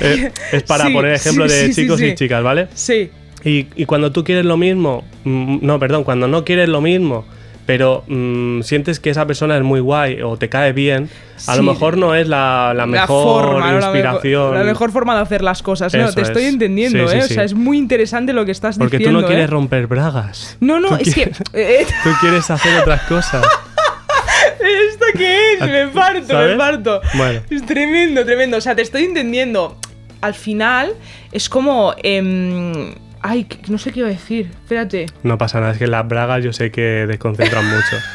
eh, 0.00 0.30
es 0.52 0.62
para 0.64 0.86
Sí, 0.86 0.92
poner 0.92 1.12
ejemplo 1.14 1.48
sí, 1.48 1.54
de 1.54 1.72
sí, 1.72 1.82
chicos 1.82 2.00
y 2.02 2.14
chicas, 2.14 2.42
¿vale? 2.42 2.68
sí. 2.74 3.10
Y, 3.44 3.66
y 3.74 3.86
cuando 3.86 4.12
tú 4.12 4.22
quieres 4.22 4.44
lo 4.44 4.56
mismo, 4.56 5.02
mm, 5.24 5.58
no, 5.62 5.80
perdón, 5.80 6.04
cuando 6.04 6.28
no 6.28 6.44
quieres 6.44 6.68
lo 6.68 6.80
mismo, 6.80 7.24
pero 7.66 8.04
mm, 8.08 8.62
sientes 8.62 8.98
que 9.00 9.10
esa 9.10 9.26
persona 9.26 9.56
es 9.56 9.62
muy 9.62 9.80
guay 9.80 10.20
o 10.22 10.36
te 10.36 10.48
cae 10.48 10.72
bien, 10.72 11.08
a 11.46 11.56
lo 11.56 11.62
mejor 11.62 11.96
no 11.96 12.14
es 12.14 12.28
la, 12.28 12.72
la 12.74 12.86
mejor 12.86 13.44
forma, 13.44 13.52
¿no? 13.60 13.66
La 13.66 13.72
mejor- 13.72 13.84
inspiración. 13.96 14.54
La 14.54 14.64
mejor, 14.64 14.90
forma 14.92 15.14
de 15.16 15.20
hacer 15.22 15.42
las 15.42 15.62
cosas. 15.62 15.94
No, 15.94 16.12
te 16.12 16.22
estoy 16.22 16.44
es. 16.44 16.48
entendiendo, 16.52 17.08
Sí, 17.08 17.16
¿eh? 17.16 17.22
sí. 17.22 17.32
O 17.32 17.34
sea, 17.34 17.44
es 17.44 17.54
muy 17.54 17.78
interesante 17.78 18.32
lo 18.32 18.44
que 18.44 18.52
estás 18.52 18.78
Porque 18.78 18.98
diciendo. 18.98 19.20
tú 19.20 19.22
no 19.22 19.28
quieres 19.28 19.44
¿eh? 19.44 19.50
romper 19.50 19.86
bragas. 19.86 20.56
No, 20.60 20.78
no, 20.80 20.96
es 20.96 21.14
quieres- 21.14 21.38
que. 21.52 21.80
eh, 21.82 21.86
Tú 22.04 22.10
quieres 22.20 22.48
hacer 22.50 22.78
otras 22.80 23.02
cosas. 23.02 23.44
¿Esto 24.90 25.04
qué 25.16 25.54
es? 25.54 25.60
Me 25.60 25.88
parto, 25.88 26.26
¿Sabes? 26.28 26.50
me 26.52 26.56
parto. 26.56 27.00
Bueno. 27.14 27.40
Es 27.50 27.64
tremendo, 27.66 28.24
tremendo. 28.24 28.56
O 28.56 28.60
sea, 28.60 28.74
te 28.74 28.82
estoy 28.82 29.04
entendiendo. 29.04 29.76
Al 30.20 30.34
final, 30.34 30.92
es 31.32 31.48
como. 31.48 31.94
em, 32.02 32.94
ay, 33.22 33.46
no 33.68 33.78
sé 33.78 33.92
qué 33.92 34.00
iba 34.00 34.08
a 34.08 34.12
decir. 34.12 34.50
Espérate. 34.62 35.06
No 35.22 35.38
pasa 35.38 35.60
nada, 35.60 35.72
es 35.72 35.78
que 35.78 35.86
las 35.86 36.06
bragas 36.06 36.42
yo 36.44 36.52
sé 36.52 36.70
que 36.70 37.06
desconcentran 37.06 37.64
mucho. 37.64 37.96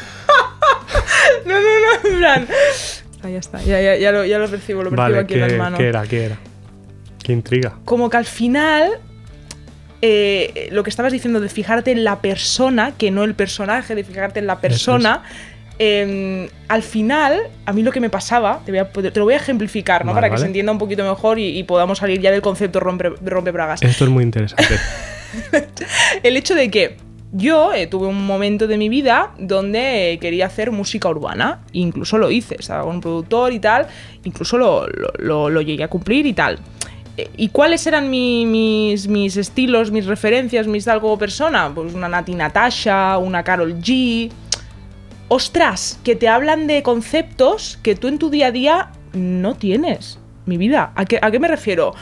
No, 1.44 1.54
no, 1.54 1.60
no, 1.60 2.08
en 2.10 2.18
plan. 2.18 2.48
ya 3.22 3.38
está. 3.38 3.62
Ya, 3.62 3.80
ya, 3.80 3.96
ya, 3.96 4.12
lo, 4.12 4.24
ya 4.24 4.38
lo 4.38 4.48
percibo, 4.48 4.82
lo 4.82 4.90
percibo 4.90 5.02
Vale, 5.02 5.18
aquí 5.20 5.34
en 5.34 5.40
las 5.40 5.52
¿qué, 5.52 5.58
manos. 5.58 5.78
¿qué 5.78 5.86
era? 5.88 6.02
¿Qué 6.06 6.24
era? 6.24 6.36
¿Qué 7.22 7.32
intriga? 7.32 7.78
Como 7.84 8.10
que 8.10 8.16
al 8.18 8.24
final. 8.26 8.90
eh, 10.02 10.68
lo 10.72 10.82
que 10.84 10.90
estabas 10.90 11.12
diciendo 11.12 11.40
de 11.40 11.48
fijarte 11.48 11.90
en 11.90 12.04
la 12.04 12.20
persona, 12.20 12.92
que 12.98 13.10
no 13.10 13.24
el 13.24 13.34
personaje, 13.34 13.94
de 13.94 14.04
fijarte 14.04 14.40
en 14.40 14.46
la 14.46 14.60
persona. 14.60 15.22
Eh, 15.78 16.50
al 16.68 16.82
final, 16.82 17.38
a 17.66 17.72
mí 17.72 17.82
lo 17.82 17.92
que 17.92 18.00
me 18.00 18.10
pasaba, 18.10 18.60
te, 18.64 18.72
voy 18.72 18.78
a- 18.80 18.90
te 18.90 19.18
lo 19.18 19.24
voy 19.24 19.34
a 19.34 19.36
ejemplificar, 19.38 20.04
¿no? 20.04 20.12
Vale, 20.12 20.16
Para 20.16 20.26
que 20.28 20.32
vale. 20.32 20.40
se 20.42 20.46
entienda 20.46 20.72
un 20.72 20.78
poquito 20.78 21.04
mejor 21.08 21.38
y, 21.38 21.58
y 21.58 21.62
podamos 21.64 21.98
salir 21.98 22.20
ya 22.20 22.30
del 22.30 22.42
concepto 22.42 22.80
rompe, 22.80 23.10
rompe 23.24 23.50
bragas. 23.52 23.82
Esto 23.82 24.04
es 24.04 24.10
muy 24.10 24.24
interesante. 24.24 24.74
el 26.22 26.36
hecho 26.36 26.54
de 26.54 26.70
que 26.70 26.96
yo 27.32 27.72
eh, 27.74 27.86
tuve 27.86 28.06
un 28.06 28.26
momento 28.26 28.66
de 28.66 28.78
mi 28.78 28.88
vida 28.88 29.32
donde 29.38 30.12
eh, 30.12 30.18
quería 30.18 30.46
hacer 30.46 30.70
música 30.72 31.08
urbana, 31.08 31.60
incluso 31.72 32.16
lo 32.18 32.30
hice, 32.30 32.56
estaba 32.58 32.82
con 32.84 32.96
un 32.96 33.00
productor 33.00 33.52
y 33.52 33.60
tal, 33.60 33.86
incluso 34.24 34.56
lo, 34.58 34.86
lo- 34.88 35.12
lo- 35.18 35.50
lo 35.50 35.60
llegué 35.60 35.84
a 35.84 35.88
cumplir 35.88 36.26
y 36.26 36.32
tal. 36.32 36.58
Eh, 37.18 37.28
¿Y 37.36 37.48
cuáles 37.48 37.86
eran 37.86 38.08
mi- 38.10 38.46
mis, 38.46 39.08
mis 39.08 39.36
estilos, 39.36 39.90
mis 39.90 40.06
referencias, 40.06 40.66
mis 40.66 40.88
algo 40.88 41.18
persona? 41.18 41.70
Pues 41.74 41.92
una 41.94 42.08
Nati 42.08 42.34
Natasha, 42.34 43.18
una 43.18 43.42
Carol 43.44 43.74
G. 43.80 44.30
Ostras, 45.30 46.00
que 46.04 46.16
te 46.16 46.26
hablan 46.26 46.66
de 46.66 46.82
conceptos 46.82 47.78
que 47.82 47.94
tú 47.94 48.08
en 48.08 48.18
tu 48.18 48.30
día 48.30 48.46
a 48.46 48.50
día 48.50 48.92
no 49.12 49.54
tienes. 49.54 50.18
Mi 50.46 50.56
vida, 50.56 50.92
¿a 50.94 51.04
qué, 51.04 51.18
a 51.20 51.30
qué 51.30 51.38
me 51.38 51.48
refiero? 51.48 51.94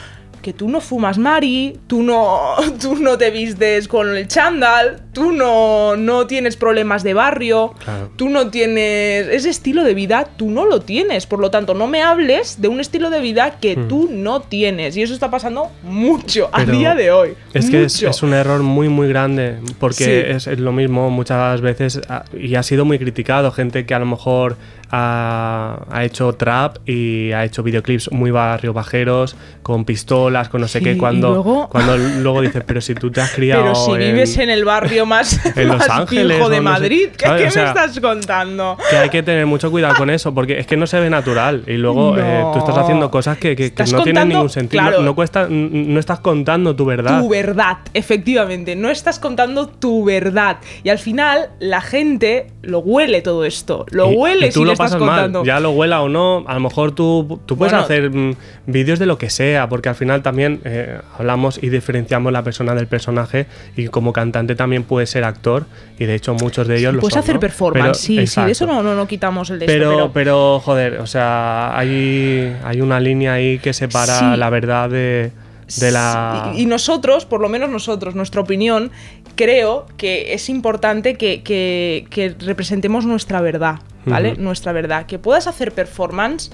Que 0.43 0.53
tú 0.53 0.69
no 0.69 0.81
fumas 0.81 1.19
mari, 1.19 1.81
tú 1.89 2.05
no, 2.05 2.55
tú 2.81 2.95
no 2.95 3.19
te 3.19 3.33
vistes 3.33 3.89
con 3.89 4.17
el 4.17 4.29
chándal, 4.29 5.03
tú 5.17 5.33
no, 5.33 5.97
no 5.97 6.27
tienes 6.27 6.59
problemas 6.59 7.03
de 7.03 7.15
barrio, 7.15 7.73
Claro. 7.83 8.11
tú 8.17 8.29
no 8.29 8.51
tienes... 8.51 9.27
Ese 9.29 9.49
estilo 9.49 9.83
de 9.83 9.95
vida 9.95 10.29
tú 10.37 10.51
no 10.51 10.67
lo 10.67 10.83
tienes. 10.83 11.25
Por 11.25 11.39
lo 11.41 11.51
tanto, 11.51 11.73
no 11.73 11.87
me 11.87 12.03
hables 12.03 12.61
de 12.61 12.69
un 12.69 12.81
estilo 12.81 13.09
de 13.09 13.21
vida 13.21 13.57
que 13.59 13.79
Mm. 13.79 13.89
tú 13.89 14.09
no 14.13 14.41
tienes. 14.43 14.95
Y 14.95 15.03
eso 15.03 15.15
está 15.15 15.31
pasando 15.31 15.71
mucho 15.83 16.51
a 16.53 16.67
día 16.67 16.95
de 16.95 17.11
hoy. 17.13 17.31
Es 17.55 17.71
que 17.71 17.85
es, 17.85 18.23
un 18.23 18.35
error 18.35 18.63
muy, 18.63 18.91
muy 18.91 19.09
grande, 19.09 19.57
porque 19.81 20.05
Sí. 20.05 20.11
es, 20.37 20.47
es 20.49 20.61
lo 20.61 20.73
mismo 20.73 21.09
muchas 21.09 21.63
veces 21.63 21.99
ah, 22.11 22.25
y 22.39 22.55
ha 22.57 22.63
sido 22.63 22.85
muy 22.85 22.99
criticado. 22.99 23.51
Gente 23.53 23.87
que 23.87 23.95
a 23.95 23.99
lo 23.99 24.05
mejor 24.07 24.57
ha, 24.91 25.85
ha 25.91 26.05
hecho 26.05 26.33
trap 26.35 26.77
y 26.89 27.33
ha 27.33 27.45
hecho 27.45 27.63
videoclips 27.63 28.13
muy 28.13 28.31
barrio 28.31 28.73
bajeros, 28.73 29.35
con 29.63 29.85
pistolas, 29.85 30.49
con 30.49 30.61
no 30.61 30.69
sé 30.69 30.79
Sí, 30.79 30.85
qué, 30.85 30.99
cuando 30.99 31.31
luego- 31.33 31.69
cuando 31.71 31.97
luego 31.97 32.41
dices, 32.43 32.63
pero 32.67 32.81
si 32.81 32.95
tú 32.95 33.11
te 33.11 33.21
has 33.21 33.31
criado 33.35 33.63
Pero 33.63 33.75
si 33.75 33.97
vives 33.97 34.37
en 34.39 34.51
el 34.51 34.65
barrio 34.65 35.06
más, 35.07 35.41
en 35.57 35.69
Los 35.69 35.79
más 35.79 35.89
Ángeles 35.91 36.37
pijo 36.37 36.49
de 36.51 36.57
no 36.61 36.63
sé, 36.75 36.81
Madrid, 36.81 37.09
¿qué, 37.17 37.27
¿sabes? 37.27 37.43
qué 37.43 37.49
O 37.49 37.51
sea, 37.53 37.63
me 37.63 37.69
estás 37.69 38.01
contando? 38.01 38.77
que 38.91 38.97
hay 38.97 39.09
que 39.09 39.23
tener 39.23 39.47
mucho 39.47 39.71
cuidado 39.71 39.95
con 39.95 40.11
eso, 40.11 40.35
porque 40.35 40.59
es 40.59 40.67
que 40.67 40.77
no 40.77 40.87
se 40.87 41.01
ve 41.01 41.09
natural. 41.11 41.63
Y 41.67 41.75
luego 41.75 42.17
eh, 42.19 42.45
tú 42.53 42.59
estás 42.59 42.75
No. 42.77 42.83
haciendo 42.83 43.11
cosas 43.11 43.39
que, 43.39 43.57
que- 43.57 43.73
que 43.73 43.83
no 43.85 43.89
tienen 44.03 44.05
contando- 44.05 44.35
ningún 44.35 44.51
sentido. 44.51 44.83
claro. 44.83 45.03
No, 45.03 45.15
cuesta, 45.15 45.47
no 45.49 45.99
estás 46.01 46.21
contando 46.21 46.77
tu 46.77 46.85
verdad. 46.85 47.21
Tu 47.21 47.29
verdad, 47.29 47.79
efectivamente. 47.95 48.77
No 48.77 48.91
estás 48.91 49.19
contando 49.19 49.69
tu 49.69 50.05
verdad. 50.05 50.59
Y 50.83 50.89
al 50.89 50.99
final, 50.99 51.51
la 51.61 51.81
gente 51.81 52.49
lo 52.63 52.81
huele 52.81 53.23
todo 53.23 53.45
esto. 53.45 53.87
Lo 53.91 54.11
Y- 54.11 54.17
huele 54.17 54.47
y 54.47 54.51
tú 54.51 54.55
si 54.55 54.61
lo 54.61 54.67
le 54.67 54.73
estás 54.73 54.87
pasas 54.93 54.99
contando. 54.99 55.41
mal, 55.41 55.47
ya 55.47 55.61
lo 55.61 55.71
huela 55.71 56.03
o 56.03 56.09
no. 56.09 56.45
A 56.47 56.55
lo 56.55 56.61
mejor 56.61 56.93
tú, 56.93 57.41
tú 57.47 57.57
puedes 57.57 57.73
Bueno. 57.73 57.85
hacer 57.85 58.11
mm, 58.11 58.35
vídeos 58.67 58.99
de 58.99 59.07
lo 59.07 59.19
que 59.19 59.31
sea, 59.31 59.69
porque 59.69 59.89
al 59.89 59.95
final 59.95 60.23
también 60.23 60.61
eh, 60.65 60.99
hablamos 61.19 61.63
y 61.63 61.69
diferenciamos 61.69 62.33
la 62.33 62.43
persona 62.43 62.75
del 62.75 62.87
personaje. 62.87 63.47
Y 63.77 63.89
como 63.89 64.13
cantante 64.13 64.55
también 64.55 64.83
puedes 64.83 64.96
ser 65.05 65.25
actor, 65.25 65.67
y 65.99 66.07
de 66.07 66.15
hecho 66.15 66.33
muchos 66.33 66.67
de 66.67 66.79
ellos 66.79 66.95
lo 66.95 67.01
Puedes 67.01 67.13
son. 67.13 67.21
hacer 67.23 67.35
¿no? 67.35 67.41
performance, 67.41 67.85
Pero- 67.85 67.95
sí, 67.95 68.27
sí, 68.27 68.41
de 68.41 68.53
eso 68.53 68.65
no, 68.67 68.83
no, 68.83 68.95
no 68.95 69.07
quitamos 69.07 69.51
el 69.51 69.59
de 69.59 69.67
esto, 69.67 69.75
Pero, 69.77 70.11
pero, 70.15 70.61
joder, 70.61 71.01
o 71.01 71.07
sea, 71.07 71.77
hay, 71.77 72.57
hay 72.65 72.81
una 72.81 72.99
línea 73.01 73.35
ahí 73.35 73.59
que 73.59 73.75
separa 73.75 74.19
Sí. 74.19 74.37
la 74.39 74.49
verdad 74.49 74.89
de, 74.89 75.33
de 75.81 75.91
la. 75.91 76.53
Y 76.57 76.65
nosotros, 76.65 77.27
por 77.27 77.41
lo 77.43 77.51
menos 77.51 77.69
nosotros, 77.69 78.15
nuestra 78.15 78.41
opinión, 78.41 78.91
creo 79.35 79.87
que 79.99 80.33
es 80.33 80.49
importante 80.49 81.17
que, 81.17 81.43
que- 81.43 82.07
que 82.09 82.35
representemos 82.39 83.05
nuestra 83.05 83.41
verdad, 83.41 83.81
¿vale? 84.07 84.37
Nuestra 84.37 84.73
verdad. 84.73 85.07
Que 85.07 85.19
puedas 85.19 85.47
hacer 85.47 85.73
performance 85.73 86.51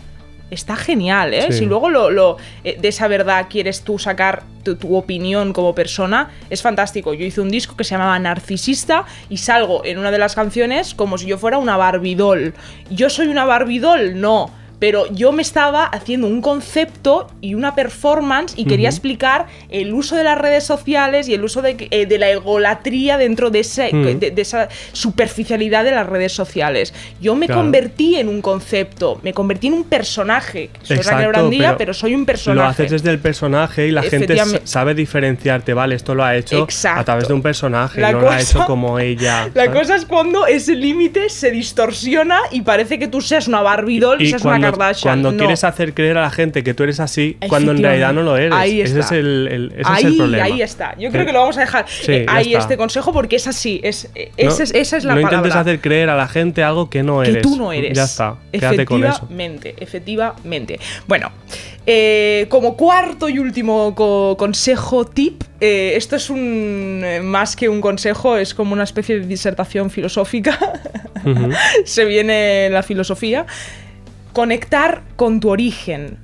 está 0.52 0.76
genial, 0.76 1.34
¿eh? 1.34 1.46
Sí. 1.50 1.58
Si 1.60 1.64
luego 1.64 1.88
lo, 1.90 2.10
lo, 2.10 2.36
eh, 2.64 2.76
de 2.80 2.88
esa 2.88 3.08
verdad 3.08 3.46
quieres 3.48 3.82
tú 3.82 3.98
sacar 3.98 4.44
tu, 4.62 4.76
tu 4.76 4.94
opinión 4.94 5.52
como 5.52 5.74
persona, 5.74 6.30
es 6.50 6.62
fantástico. 6.62 7.14
Yo 7.14 7.24
hice 7.24 7.40
un 7.40 7.50
disco 7.50 7.76
que 7.76 7.84
se 7.84 7.92
llamaba 7.92 8.18
Narcisista 8.18 9.04
y 9.28 9.38
salgo 9.38 9.84
en 9.84 9.98
una 9.98 10.10
de 10.10 10.18
las 10.18 10.34
canciones 10.34 10.94
como 10.94 11.18
si 11.18 11.26
yo 11.26 11.38
fuera 11.38 11.58
una 11.58 11.76
Barbie 11.76 12.14
doll. 12.14 12.54
¿Yo 12.90 13.10
soy 13.10 13.28
una 13.28 13.44
Barbie 13.44 13.78
doll? 13.78 14.20
No. 14.20 14.50
Pero 14.82 15.06
yo 15.12 15.30
me 15.30 15.42
estaba 15.42 15.84
haciendo 15.84 16.26
un 16.26 16.40
concepto 16.42 17.28
y 17.40 17.54
una 17.54 17.76
performance 17.76 18.52
y 18.56 18.64
quería 18.64 18.88
explicar 18.88 19.46
el 19.70 19.94
uso 19.94 20.16
de 20.16 20.24
las 20.24 20.36
redes 20.36 20.64
sociales 20.64 21.28
y 21.28 21.34
el 21.34 21.44
uso 21.44 21.62
de, 21.62 21.86
eh, 21.92 22.06
de 22.06 22.18
la 22.18 22.28
egolatría 22.30 23.16
dentro 23.16 23.50
de, 23.50 23.60
ese, 23.60 23.92
Mm. 23.94 24.18
de, 24.18 24.30
de 24.32 24.42
esa 24.42 24.68
superficialidad 24.92 25.84
de 25.84 25.92
las 25.92 26.08
redes 26.08 26.32
sociales. 26.32 26.92
Yo 27.20 27.36
me 27.36 27.46
Claro. 27.46 27.60
convertí 27.60 28.16
en 28.16 28.28
un 28.28 28.42
concepto, 28.42 29.20
me 29.22 29.32
convertí 29.32 29.68
en 29.68 29.74
un 29.74 29.84
personaje. 29.84 30.70
Soy 30.82 30.96
Exacto, 30.96 31.28
Brandía, 31.28 31.68
pero 31.76 31.78
pero, 31.78 31.94
soy 31.94 32.14
un 32.16 32.26
personaje. 32.26 32.64
Lo 32.64 32.68
haces 32.68 32.90
desde 32.90 33.10
el 33.10 33.20
personaje 33.20 33.86
y 33.86 33.92
la 33.92 34.02
gente 34.02 34.36
sabe 34.64 34.94
diferenciarte, 34.94 35.74
¿vale? 35.74 35.94
Esto 35.94 36.14
lo 36.16 36.24
ha 36.24 36.34
hecho 36.34 36.60
Exacto. 36.64 37.00
a 37.02 37.04
través 37.04 37.28
de 37.28 37.34
un 37.34 37.42
personaje, 37.42 38.00
La 38.00 38.10
no 38.10 38.20
lo 38.22 38.30
ha 38.30 38.40
hecho 38.40 38.64
como 38.66 38.98
ella. 38.98 39.48
La 39.54 39.66
¿sabes? 39.66 39.80
cosa 39.80 39.94
es 39.96 40.06
cuando 40.06 40.46
ese 40.46 40.74
límite 40.74 41.28
se 41.28 41.52
distorsiona 41.52 42.40
y 42.50 42.62
parece 42.62 42.98
que 42.98 43.06
tú 43.06 43.20
seas 43.20 43.46
una 43.46 43.62
Barbie 43.62 44.00
doll 44.00 44.20
y, 44.20 44.24
y 44.24 44.30
seas 44.30 44.42
una 44.44 44.71
Kardashian. 44.72 45.02
cuando 45.12 45.32
No. 45.32 45.38
quieres 45.38 45.64
hacer 45.64 45.94
creer 45.94 46.18
a 46.18 46.22
la 46.22 46.30
gente 46.30 46.62
que 46.62 46.74
tú 46.74 46.82
eres 46.82 47.00
así, 47.00 47.36
cuando 47.48 47.72
en 47.72 47.82
realidad 47.82 48.12
no 48.12 48.22
lo 48.22 48.36
eres. 48.36 48.52
Ahí 48.52 48.80
Ese 48.80 49.00
está. 49.00 49.14
es 49.14 49.20
el, 49.20 49.48
el- 49.50 49.66
ese 49.72 49.80
es 49.80 49.86
ahí, 49.88 50.04
el 50.04 50.16
problema. 50.16 50.44
ahí 50.44 50.62
está. 50.62 50.94
Yo 50.98 51.10
creo 51.10 51.24
que 51.26 51.32
lo 51.32 51.40
vamos 51.40 51.56
a 51.56 51.60
dejar 51.60 51.84
sí, 51.88 52.12
eh, 52.12 52.26
ahí 52.28 52.48
está. 52.48 52.58
este 52.58 52.76
consejo 52.76 53.12
porque 53.12 53.36
es 53.36 53.46
así. 53.46 53.80
Es, 53.84 54.08
eh, 54.14 54.30
No- 54.42 54.48
ese 54.50 54.62
es- 54.64 54.74
esa 54.74 54.96
es 54.96 55.04
la 55.04 55.14
no 55.14 55.22
palabra. 55.22 55.38
intentes 55.38 55.56
hacer 55.60 55.80
creer 55.80 56.10
a 56.10 56.16
la 56.16 56.28
gente 56.28 56.62
algo 56.62 56.90
que 56.90 57.02
no 57.02 57.20
que 57.22 57.30
eres. 57.30 57.42
tú 57.42 57.56
no 57.56 57.72
eres. 57.72 57.96
Ya 57.96 58.04
está, 58.04 58.36
quédate 58.52 58.84
con 58.84 59.02
eso. 59.04 59.10
Efectivamente, 59.10 59.74
efectivamente. 59.78 60.80
Bueno, 61.06 61.30
eh, 61.86 62.46
como 62.48 62.76
cuarto 62.76 63.28
y 63.28 63.38
último 63.38 63.94
co- 63.94 64.36
consejo, 64.38 65.04
tip, 65.04 65.42
eh, 65.60 65.94
esto 65.96 66.16
es 66.16 66.30
un 66.30 67.02
eh, 67.04 67.20
más 67.20 67.56
que 67.56 67.68
un 67.68 67.80
consejo, 67.80 68.36
es 68.36 68.54
como 68.54 68.72
una 68.72 68.84
especie 68.84 69.18
de 69.20 69.26
disertación 69.26 69.90
filosófica. 69.90 70.58
Ujú. 71.24 71.50
Se 71.84 72.04
viene 72.04 72.68
la 72.70 72.82
filosofía. 72.82 73.46
Conectar 74.32 75.02
con 75.16 75.40
tu 75.40 75.50
origen. 75.50 76.16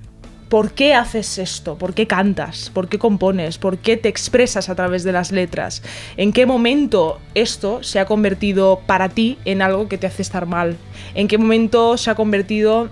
¿Por 0.48 0.72
qué 0.72 0.94
haces 0.94 1.36
esto? 1.36 1.76
¿Por 1.76 1.92
qué 1.92 2.06
cantas? 2.06 2.70
¿Por 2.72 2.88
qué 2.88 2.98
compones? 2.98 3.58
¿Por 3.58 3.76
qué 3.76 3.98
te 3.98 4.08
expresas 4.08 4.70
a 4.70 4.74
través 4.74 5.04
de 5.04 5.12
las 5.12 5.30
letras? 5.30 5.82
¿En 6.16 6.32
qué 6.32 6.46
momento 6.46 7.20
esto 7.34 7.82
se 7.82 7.98
ha 7.98 8.06
convertido 8.06 8.80
para 8.86 9.10
ti 9.10 9.36
en 9.44 9.60
algo 9.60 9.88
que 9.88 9.98
te 9.98 10.06
hace 10.06 10.22
estar 10.22 10.46
mal? 10.46 10.78
¿En 11.14 11.28
qué 11.28 11.36
momento 11.36 11.98
se 11.98 12.08
ha 12.08 12.14
convertido 12.14 12.88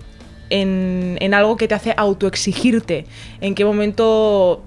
en, 0.50 1.16
en 1.18 1.32
algo 1.32 1.56
que 1.56 1.66
te 1.66 1.74
hace 1.74 1.94
autoexigirte? 1.96 3.06
¿En 3.40 3.54
qué 3.54 3.64
momento 3.64 4.62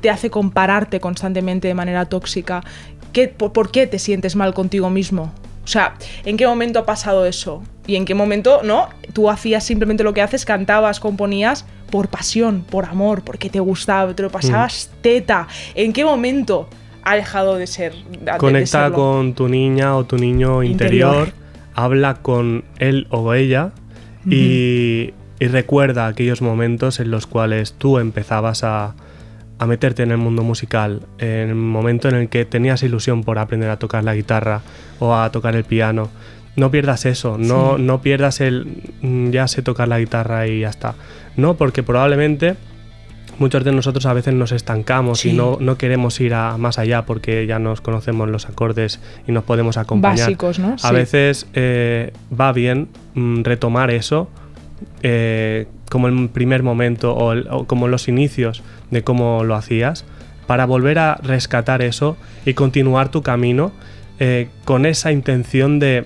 te 0.00 0.08
hace 0.08 0.30
compararte 0.30 1.00
constantemente 1.00 1.68
de 1.68 1.74
manera 1.74 2.06
tóxica? 2.06 2.64
¿Qué, 3.12 3.28
por, 3.28 3.52
por 3.52 3.70
qué 3.70 3.86
te 3.86 3.98
sientes 3.98 4.36
mal 4.36 4.54
contigo 4.54 4.88
mismo? 4.88 5.34
O 5.64 5.66
sea, 5.68 5.94
¿en 6.24 6.36
qué 6.36 6.46
momento 6.46 6.78
ha 6.80 6.86
pasado 6.86 7.24
eso? 7.26 7.62
¿Y 7.86 7.96
en 7.96 8.04
qué 8.04 8.14
momento, 8.14 8.60
no? 8.64 8.88
Tú 9.12 9.30
hacías 9.30 9.64
simplemente 9.64 10.02
lo 10.04 10.12
que 10.14 10.22
haces, 10.22 10.44
cantabas, 10.44 10.98
componías 11.00 11.64
por 11.90 12.08
pasión, 12.08 12.62
por 12.68 12.84
amor, 12.86 13.22
porque 13.22 13.50
te 13.50 13.60
gustaba, 13.60 14.14
te 14.14 14.22
lo 14.22 14.30
pasabas 14.30 14.90
teta. 15.02 15.46
¿En 15.74 15.92
qué 15.92 16.04
momento 16.04 16.68
ha 17.04 17.16
dejado 17.16 17.56
de 17.56 17.66
ser? 17.66 17.92
de- 18.10 18.38
Conecta 18.38 18.90
con 18.92 19.34
tu 19.34 19.48
niña 19.48 19.96
o 19.96 20.04
tu 20.04 20.16
niño 20.16 20.62
interior, 20.62 21.14
Interior. 21.28 21.34
habla 21.74 22.14
con 22.22 22.64
él 22.78 23.06
o 23.10 23.34
ella 23.34 23.72
y, 24.28 25.12
y 25.40 25.46
recuerda 25.48 26.06
aquellos 26.06 26.40
momentos 26.42 27.00
en 27.00 27.10
los 27.10 27.26
cuales 27.26 27.74
tú 27.74 27.98
empezabas 27.98 28.62
a, 28.64 28.94
a 29.62 29.66
meterte 29.66 30.02
en 30.02 30.10
el 30.10 30.16
mundo 30.18 30.42
musical, 30.42 31.02
en 31.18 31.48
el 31.50 31.54
momento 31.54 32.08
en 32.08 32.16
el 32.16 32.28
que 32.28 32.44
tenías 32.44 32.82
ilusión 32.82 33.22
por 33.22 33.38
aprender 33.38 33.70
a 33.70 33.78
tocar 33.78 34.02
la 34.02 34.14
guitarra 34.14 34.60
o 34.98 35.14
a 35.14 35.30
tocar 35.30 35.54
el 35.54 35.62
piano. 35.64 36.10
No 36.56 36.70
pierdas 36.70 37.06
eso, 37.06 37.38
no, 37.38 37.76
Sí. 37.76 37.82
no 37.82 38.02
pierdas 38.02 38.40
el 38.40 38.82
"Mm, 39.02 39.30
ya 39.30 39.46
sé 39.48 39.62
tocar 39.62 39.86
la 39.88 39.98
guitarra 40.00 40.46
y 40.48 40.60
ya 40.60 40.68
está. 40.68 40.94
No, 41.36 41.54
porque 41.54 41.82
probablemente 41.82 42.56
muchos 43.38 43.64
de 43.64 43.72
nosotros 43.72 44.04
a 44.06 44.12
veces 44.12 44.34
nos 44.34 44.52
estancamos 44.52 45.24
y 45.24 45.32
no, 45.32 45.56
no 45.60 45.78
queremos 45.78 46.20
ir 46.20 46.34
a 46.34 46.58
más 46.58 46.78
allá 46.78 47.06
porque 47.06 47.46
ya 47.46 47.58
nos 47.58 47.80
conocemos 47.80 48.28
los 48.28 48.46
acordes 48.48 49.00
y 49.26 49.32
nos 49.32 49.44
podemos 49.44 49.76
acompañar. 49.78 50.18
Básicos, 50.26 50.58
¿no? 50.58 50.76
A 50.82 50.92
veces 50.92 51.46
eh, 51.54 52.12
va 52.38 52.52
bien 52.52 52.88
mm, 53.14 53.42
retomar 53.44 53.90
eso 53.90 54.28
eh, 55.02 55.66
como 55.90 56.08
el 56.08 56.28
primer 56.28 56.62
momento 56.62 57.14
o, 57.14 57.32
el- 57.32 57.46
o 57.50 57.64
como 57.66 57.88
los 57.88 58.08
inicios 58.08 58.62
de 58.90 59.02
cómo 59.02 59.44
lo 59.44 59.54
hacías 59.54 60.04
para 60.46 60.66
volver 60.66 60.98
a 60.98 61.18
rescatar 61.22 61.82
eso 61.82 62.16
y 62.44 62.54
continuar 62.54 63.10
tu 63.10 63.22
camino 63.22 63.72
eh, 64.18 64.48
con 64.64 64.86
esa 64.86 65.12
intención 65.12 65.78
de 65.78 66.04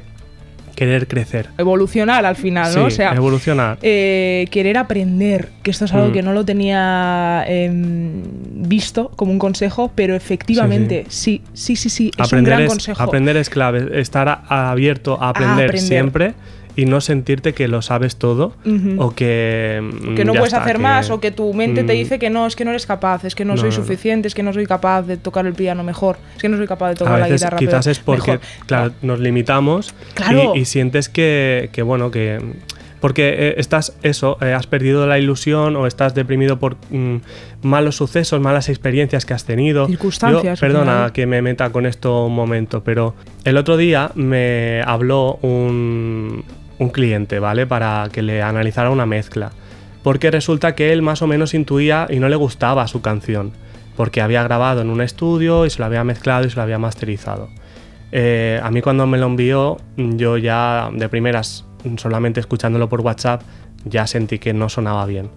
querer 0.75 1.09
crecer. 1.09 1.49
Evolucionar 1.57 2.27
al 2.27 2.37
final, 2.37 2.75
¿no? 2.75 2.85
o 2.85 2.91
sea, 2.91 3.15
evolucionar. 3.15 3.79
Eh, 3.81 4.47
querer 4.51 4.77
aprender, 4.77 5.49
que 5.63 5.71
esto 5.71 5.87
es 5.87 5.93
algo 5.95 6.09
mm. 6.09 6.13
que 6.13 6.23
no 6.23 6.33
lo 6.35 6.45
tenía 6.45 7.45
em, 7.49 8.23
visto 8.69 9.11
como 9.17 9.33
un 9.33 9.39
consejo, 9.39 9.91
pero 9.95 10.15
efectivamente, 10.15 11.07
sí, 11.09 11.43
sí, 11.55 11.77
sí, 11.77 11.89
sí, 11.89 12.11
es 12.17 12.33
un 12.33 12.45
gran 12.45 12.67
consejo. 12.67 13.03
Aprender 13.03 13.37
es 13.39 13.49
clave, 13.49 13.99
estar 14.01 14.43
abierto 14.49 15.21
a 15.21 15.31
aprender, 15.31 15.79
siempre 15.79 16.35
y 16.77 16.85
no 16.85 17.01
sentirte 17.01 17.55
que 17.55 17.69
lo 17.69 17.83
sabes 17.83 18.17
todo 18.17 18.55
o 18.99 19.15
que... 19.15 19.81
Mm, 19.83 20.15
que 20.15 20.25
no 20.25 20.35
puedes 20.35 20.55
hacer 20.55 20.79
más 20.79 21.11
o 21.11 21.21
que 21.21 21.31
tu 21.31 21.53
mente 21.55 21.83
te 21.85 21.95
mm. 21.95 21.97
dice 21.97 22.19
que 22.19 22.31
no, 22.31 22.47
es 22.47 22.55
que 22.55 22.65
no 22.65 22.71
eres 22.71 22.87
capaz, 22.87 23.25
es 23.25 23.35
que 23.35 23.45
no, 23.45 23.57
soy 23.57 23.73
suficiente, 23.73 24.29
es 24.29 24.35
que 24.35 24.43
no 24.43 24.53
soy 24.53 24.67
capaz 24.67 25.03
de 25.03 25.17
tocar 25.17 25.47
el 25.47 25.55
piano 25.55 25.83
mejor, 25.83 26.19
es 26.37 26.43
que 26.43 26.49
no 26.49 26.57
soy 26.57 26.67
capaz 26.67 26.91
de 26.91 26.95
tocar 26.97 27.19
la 27.19 27.29
guitarra 27.29 27.57
Quizás 27.57 27.87
es 27.87 27.99
porque, 27.99 28.39
claro, 28.67 28.93
nos 29.03 29.19
limitamos 29.19 29.95
y, 30.55 30.67
sientes 30.67 31.09
que, 31.09 31.71
que, 31.73 31.83
bueno, 31.83 32.11
que 32.11 32.39
porque 33.01 33.29
eh, 33.29 33.55
estás 33.59 33.97
eso, 34.03 34.39
eh, 34.41 34.53
has 34.53 34.67
perdido 34.67 35.07
la 35.07 35.19
ilusión 35.19 35.77
o 35.77 35.87
estás 35.87 36.15
deprimido 36.15 36.59
por 36.59 36.77
mm, 36.91 37.17
malos 37.63 37.97
sucesos, 37.97 38.41
malas 38.41 38.69
experiencias 38.69 39.25
que 39.25 39.35
has 39.35 39.45
tenido. 39.45 39.87
Circunstancias. 39.87 40.59
perdona 40.59 41.11
que 41.13 41.27
me 41.27 41.43
meta 41.43 41.71
con 41.71 41.87
esto 41.87 42.27
un 42.27 42.35
momento, 42.35 42.83
pero 42.83 43.15
el 43.45 43.57
otro 43.59 43.77
día 43.77 44.11
me 44.15 44.83
habló 44.85 45.39
un, 45.43 46.45
un 46.79 46.91
cliente, 46.91 47.39
¿vale? 47.39 47.67
Para 47.67 48.09
que 48.13 48.23
le 48.23 48.43
analizara 48.43 48.91
una 48.91 49.07
mezcla. 49.07 49.53
Porque 50.03 50.31
resulta 50.31 50.75
que 50.75 50.93
él 50.93 51.03
más 51.03 51.23
o 51.23 51.27
menos 51.27 51.55
intuía 51.55 52.07
y 52.09 52.19
no 52.19 52.29
le 52.29 52.37
gustaba 52.37 52.87
su 52.87 53.01
canción. 53.01 53.53
Porque 53.97 54.21
había 54.21 54.43
grabado 54.43 54.83
en 54.83 54.91
un 54.91 55.01
estudio 55.01 55.67
y 55.67 55.71
se 55.71 55.79
lo 55.79 55.87
había 55.87 56.05
mezclado 56.05 56.47
y 56.47 56.51
se 56.51 56.57
lo 56.57 56.63
había 56.63 56.79
masterizado. 56.79 57.49
Eh, 58.13 58.61
a 58.63 58.71
mí 58.71 58.83
cuando 58.83 59.07
me 59.07 59.19
lo 59.19 59.27
envió, 59.27 59.79
yo 59.97 60.37
ya 60.37 60.91
de 60.93 61.09
primeras, 61.09 61.65
solamente 61.97 62.41
escuchándolo 62.41 62.89
por 62.89 63.01
WhatsApp, 63.01 63.43
ya 63.85 64.07
sentí 64.07 64.39
que 64.39 64.53
no 64.53 64.69
sonaba 64.69 65.07
bien. 65.07 65.31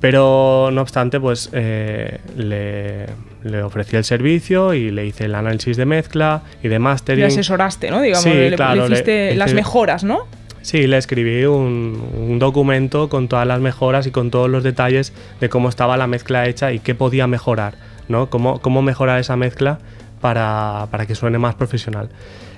Pero 0.00 0.70
no 0.72 0.80
obstante, 0.80 1.20
pues 1.20 1.50
eh, 1.52 2.18
le, 2.36 3.06
le, 3.42 3.62
ofrecí 3.62 3.96
el 3.96 4.04
servicio 4.04 4.74
y 4.74 4.90
le 4.90 5.06
hice 5.06 5.24
el 5.24 5.34
análisis 5.34 5.76
de 5.76 5.86
mezcla 5.86 6.42
y 6.62 6.68
de 6.68 6.78
mastering. 6.78 7.20
Le 7.20 7.26
asesoraste, 7.26 7.90
¿no? 7.90 8.00
Digamos, 8.00 8.24
le, 8.24 8.54
hiciste 8.86 9.34
las 9.34 9.54
mejoras, 9.54 10.04
¿no? 10.04 10.26
Sí, 10.62 10.86
le 10.86 10.98
escribí 10.98 11.44
un, 11.44 12.38
documento 12.38 13.08
con 13.08 13.28
todas 13.28 13.46
las 13.46 13.60
mejoras 13.60 14.06
y 14.06 14.10
con 14.10 14.30
todos 14.30 14.50
los 14.50 14.62
detalles 14.62 15.12
de 15.40 15.48
cómo 15.48 15.68
estaba 15.68 15.96
la 15.96 16.06
mezcla 16.06 16.46
hecha 16.46 16.72
y 16.72 16.78
qué 16.78 16.94
podía 16.94 17.26
mejorar, 17.26 17.74
¿no? 18.08 18.28
Cómo, 18.30 18.60
cómo 18.60 18.82
mejorar 18.82 19.20
esa 19.20 19.36
mezcla 19.36 19.78
para, 20.20 20.88
que 21.06 21.14
suene 21.14 21.38
más 21.38 21.54
profesional. 21.54 22.10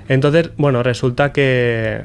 Entonces, 0.08 0.50
bueno, 0.56 0.82
resulta 0.82 1.32
que, 1.32 2.02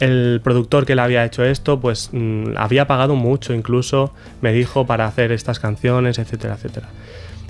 el 0.00 0.40
productor 0.42 0.86
que 0.86 0.94
le 0.94 1.02
había 1.02 1.24
hecho 1.26 1.44
esto, 1.44 1.78
pues 1.78 2.08
mm, 2.12 2.56
había 2.56 2.86
pagado 2.86 3.16
mucho, 3.16 3.52
incluso 3.52 4.14
me 4.40 4.52
dijo 4.52 4.86
para 4.86 5.04
hacer 5.04 5.30
estas 5.30 5.60
canciones, 5.60 6.18
etcétera, 6.18 6.54
etcétera. 6.54 6.88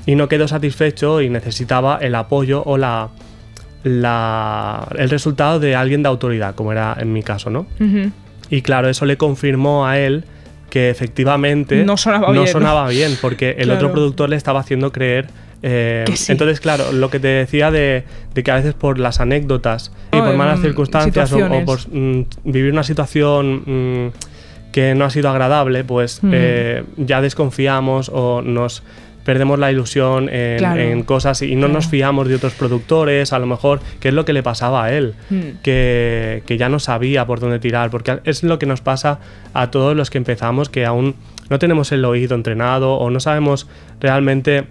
Y 0.07 0.17
no 0.17 0.29
quedó 0.29 0.49
satisfecho 0.49 1.21
y 1.21 1.31
necesitaba 1.31 1.99
el 2.01 2.17
apoyo 2.17 2.65
o 2.65 2.77
la, 2.77 3.11
el 3.85 5.11
resultado 5.11 5.61
de 5.61 5.75
alguien 5.75 6.03
de 6.03 6.09
autoridad, 6.09 6.55
como 6.55 6.73
era 6.73 6.97
en 6.99 7.13
mi 7.13 7.23
caso, 7.23 7.51
¿no? 7.51 7.67
Y 8.51 8.63
claro, 8.63 8.89
eso 8.89 9.07
le 9.07 9.17
confirmó 9.17 9.87
a 9.87 9.99
él 9.99 10.25
que 10.71 10.91
efectivamente 10.91 11.85
no 11.85 11.97
sonaba, 11.97 12.89
bien. 12.89 13.17
porque 13.21 13.57
el 13.59 13.71
otro 13.71 13.93
productor 13.93 14.29
le 14.31 14.37
estaba 14.37 14.61
haciendo 14.61 14.93
creer 14.93 15.29
eh, 15.63 16.05
Entonces, 16.29 16.61
claro, 16.61 16.93
lo 16.93 17.11
que 17.11 17.21
te 17.21 17.29
decía 17.29 17.71
de, 17.71 18.05
que 18.35 18.51
a 18.51 18.57
veces 18.57 18.75
por 18.75 18.99
las 18.99 19.21
anécdotas 19.21 19.93
y 20.13 20.19
por 20.19 20.35
malas 20.35 20.61
circunstancias 20.61 21.33
o, 21.33 21.65
por 21.65 21.81
mm, 21.91 22.25
vivir 22.45 22.73
una 22.73 22.83
situación 22.83 24.07
mm, 24.07 24.13
que 24.73 24.95
no 24.95 25.05
ha 25.05 25.11
sido 25.11 25.29
agradable, 25.29 25.85
pues 25.85 26.21
eh, 26.33 26.85
ya 26.97 27.21
desconfiamos 27.21 28.11
o 28.13 28.41
nos 28.43 28.83
perdemos 29.25 29.59
la 29.59 29.71
ilusión 29.71 30.29
en, 30.31 31.03
cosas 31.03 31.43
y 31.43 31.55
no 31.55 31.69
nos 31.69 31.89
fiamos 31.89 32.29
de 32.29 32.35
otros 32.35 32.55
productores, 32.55 33.33
a 33.33 33.39
lo 33.39 33.47
mejor, 33.47 33.81
que 34.01 34.09
es 34.09 34.15
lo 34.15 34.25
que 34.25 34.33
le 34.33 34.43
pasaba 34.43 34.85
a 34.85 34.93
él, 34.93 35.15
hmm. 35.31 35.61
que, 35.63 36.57
ya 36.59 36.69
no 36.69 36.79
sabía 36.79 37.27
por 37.27 37.41
dónde 37.41 37.59
tirar, 37.59 37.91
porque 37.91 38.21
es 38.25 38.43
lo 38.43 38.59
que 38.59 38.67
nos 38.67 38.81
pasa 38.81 39.19
a 39.55 39.71
todos 39.71 39.97
los 39.97 40.11
que 40.11 40.19
empezamos, 40.19 40.69
que 40.69 40.87
aún 40.87 41.15
no 41.49 41.59
tenemos 41.59 41.93
el 41.93 42.05
oído 42.05 42.35
entrenado 42.35 42.95
o 42.95 43.11
no 43.11 43.21
sabemos 43.21 43.69
realmente 44.01 44.67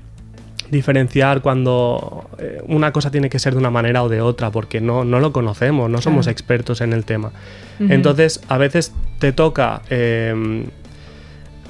diferenciar 0.72 1.42
cuando 1.42 2.30
eh, 2.38 2.62
una 2.68 2.92
cosa 2.92 3.10
tiene 3.10 3.30
que 3.30 3.40
ser 3.40 3.54
de 3.54 3.60
una 3.60 3.72
manera 3.72 4.04
o 4.04 4.10
de 4.10 4.22
otra, 4.22 4.52
porque 4.52 4.82
no, 4.82 5.04
no 5.04 5.20
lo 5.20 5.32
conocemos, 5.32 5.90
no 5.90 6.02
somos 6.02 6.28
expertos 6.28 6.82
en 6.82 6.94
el 6.94 7.06
tema. 7.06 7.32
Entonces, 7.80 8.42
a 8.50 8.58
veces 8.58 8.94
te 9.20 9.32
toca 9.32 9.82
eh, 9.90 10.66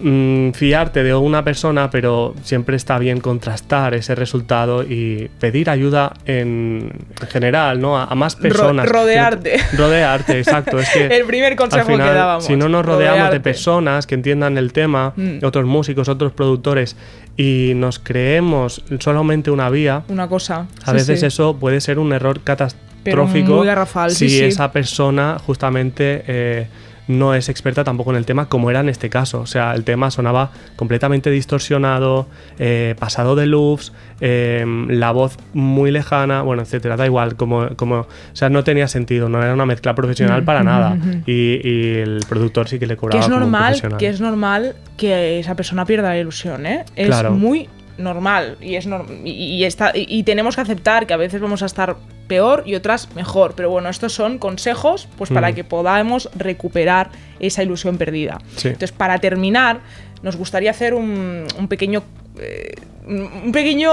Mm, 0.01 0.51
fiarte 0.51 1.03
de 1.03 1.13
una 1.13 1.43
persona, 1.43 1.89
pero 1.89 2.33
siempre 2.43 2.77
está 2.77 2.97
bien 2.97 3.19
contrastar 3.19 3.93
ese 3.93 4.15
resultado 4.15 4.83
y 4.83 5.29
pedir 5.39 5.69
ayuda 5.69 6.13
en, 6.25 6.91
general, 7.29 7.81
¿no? 7.81 7.97
A, 7.97 8.15
más 8.15 8.35
personas. 8.35 8.87
rodearte. 8.87 9.57
rodearte, 9.75 10.39
exacto. 10.39 10.79
Es 10.79 10.89
que 10.89 11.07
el 11.17 11.25
primer 11.25 11.55
consejo 11.55 11.87
que 11.87 11.97
dábamos. 11.97 12.45
Si 12.45 12.55
no 12.55 12.69
nos 12.69 12.85
rodeamos 12.85 13.31
de 13.31 13.39
personas 13.41 14.07
que 14.07 14.15
entiendan 14.15 14.57
el 14.57 14.71
tema, 14.71 15.13
mm. 15.15 15.43
otros 15.43 15.65
músicos, 15.65 16.07
otros 16.07 16.31
productores, 16.31 16.95
y 17.35 17.73
nos 17.75 17.99
creemos 17.99 18.83
solamente 18.99 19.51
una 19.51 19.69
vía, 19.69 20.03
una 20.07 20.27
cosa. 20.27 20.67
A 20.85 20.93
veces 20.93 21.23
eso 21.23 21.57
puede 21.57 21.81
ser 21.81 21.99
un 21.99 22.13
error 22.13 22.41
catastrófico. 22.41 23.55
muy 23.55 23.67
garrafal, 23.67 24.11
si 24.11 24.41
esa 24.41 24.71
persona 24.71 25.37
justamente 25.45 26.23
eh, 26.27 26.67
no 27.09 27.33
es 27.33 27.49
experta 27.49 27.83
tampoco 27.83 28.11
en 28.11 28.17
el 28.17 28.25
tema 28.25 28.47
como 28.47 28.69
era 28.69 28.81
en 28.81 28.87
este 28.87 29.09
caso. 29.09 29.41
O 29.41 29.47
sea, 29.47 29.73
el 29.73 29.83
tema 29.83 30.11
sonaba 30.11 30.51
completamente 30.75 31.31
distorsionado, 31.31 32.27
eh, 32.59 32.95
pasado 32.99 33.35
de 33.35 33.47
loops, 33.47 33.91
em, 34.21 34.87
la 34.87 35.11
voz 35.11 35.37
muy 35.53 35.89
lejana, 35.89 36.43
bueno, 36.43 36.61
etcétera. 36.61 36.97
Da 36.97 37.07
igual, 37.07 37.35
como, 37.35 37.75
como, 37.75 38.01
o 38.01 38.07
sea, 38.33 38.49
no 38.49 38.63
tenía 38.63 38.87
sentido, 38.87 39.27
no 39.27 39.41
era 39.41 39.55
una 39.55 39.65
mezcla 39.65 39.95
profesional 39.95 40.43
para 40.43 40.63
nada. 40.63 40.97
y, 41.25 41.59
el 41.99 42.19
productor 42.29 42.67
sí 42.67 42.77
que 42.77 42.85
le 42.85 42.95
cobraba. 42.95 43.19
Que 43.19 43.25
es 43.25 43.29
normal, 43.29 43.97
que 43.97 44.07
es 44.07 44.21
normal 44.21 44.75
que 44.95 45.39
esa 45.39 45.55
persona 45.55 45.85
pierda 45.85 46.09
la 46.09 46.17
ilusión, 46.19 46.65
¿eh? 46.67 46.85
Es 46.95 47.29
muy 47.31 47.67
normal 47.97 48.57
y 48.61 48.75
es 48.75 48.87
y, 49.25 49.63
está, 49.63 49.91
y, 49.95 50.23
tenemos 50.23 50.55
que 50.55 50.61
aceptar 50.61 51.07
que 51.07 51.13
a 51.13 51.17
veces 51.17 51.41
vamos 51.41 51.63
a 51.63 51.65
estar 51.65 51.97
peor 52.29 52.63
y 52.65 52.75
otras 52.75 53.13
mejor. 53.15 53.55
Pero 53.57 53.69
bueno, 53.69 53.89
estos 53.89 54.13
son 54.13 54.37
consejos 54.37 55.09
pues 55.17 55.29
para 55.29 55.51
mm. 55.51 55.55
que 55.55 55.63
podamos 55.65 56.29
recuperar 56.33 57.09
esa 57.41 57.61
ilusión 57.61 57.97
perdida. 57.97 58.39
Entonces, 58.55 58.93
para 58.93 59.17
terminar, 59.17 59.81
nos 60.21 60.37
gustaría 60.37 60.71
hacer 60.71 60.93
un, 60.93 61.45
pequeño. 61.67 62.03
Eh, 62.39 62.75
un 63.05 63.51
pequeño. 63.51 63.91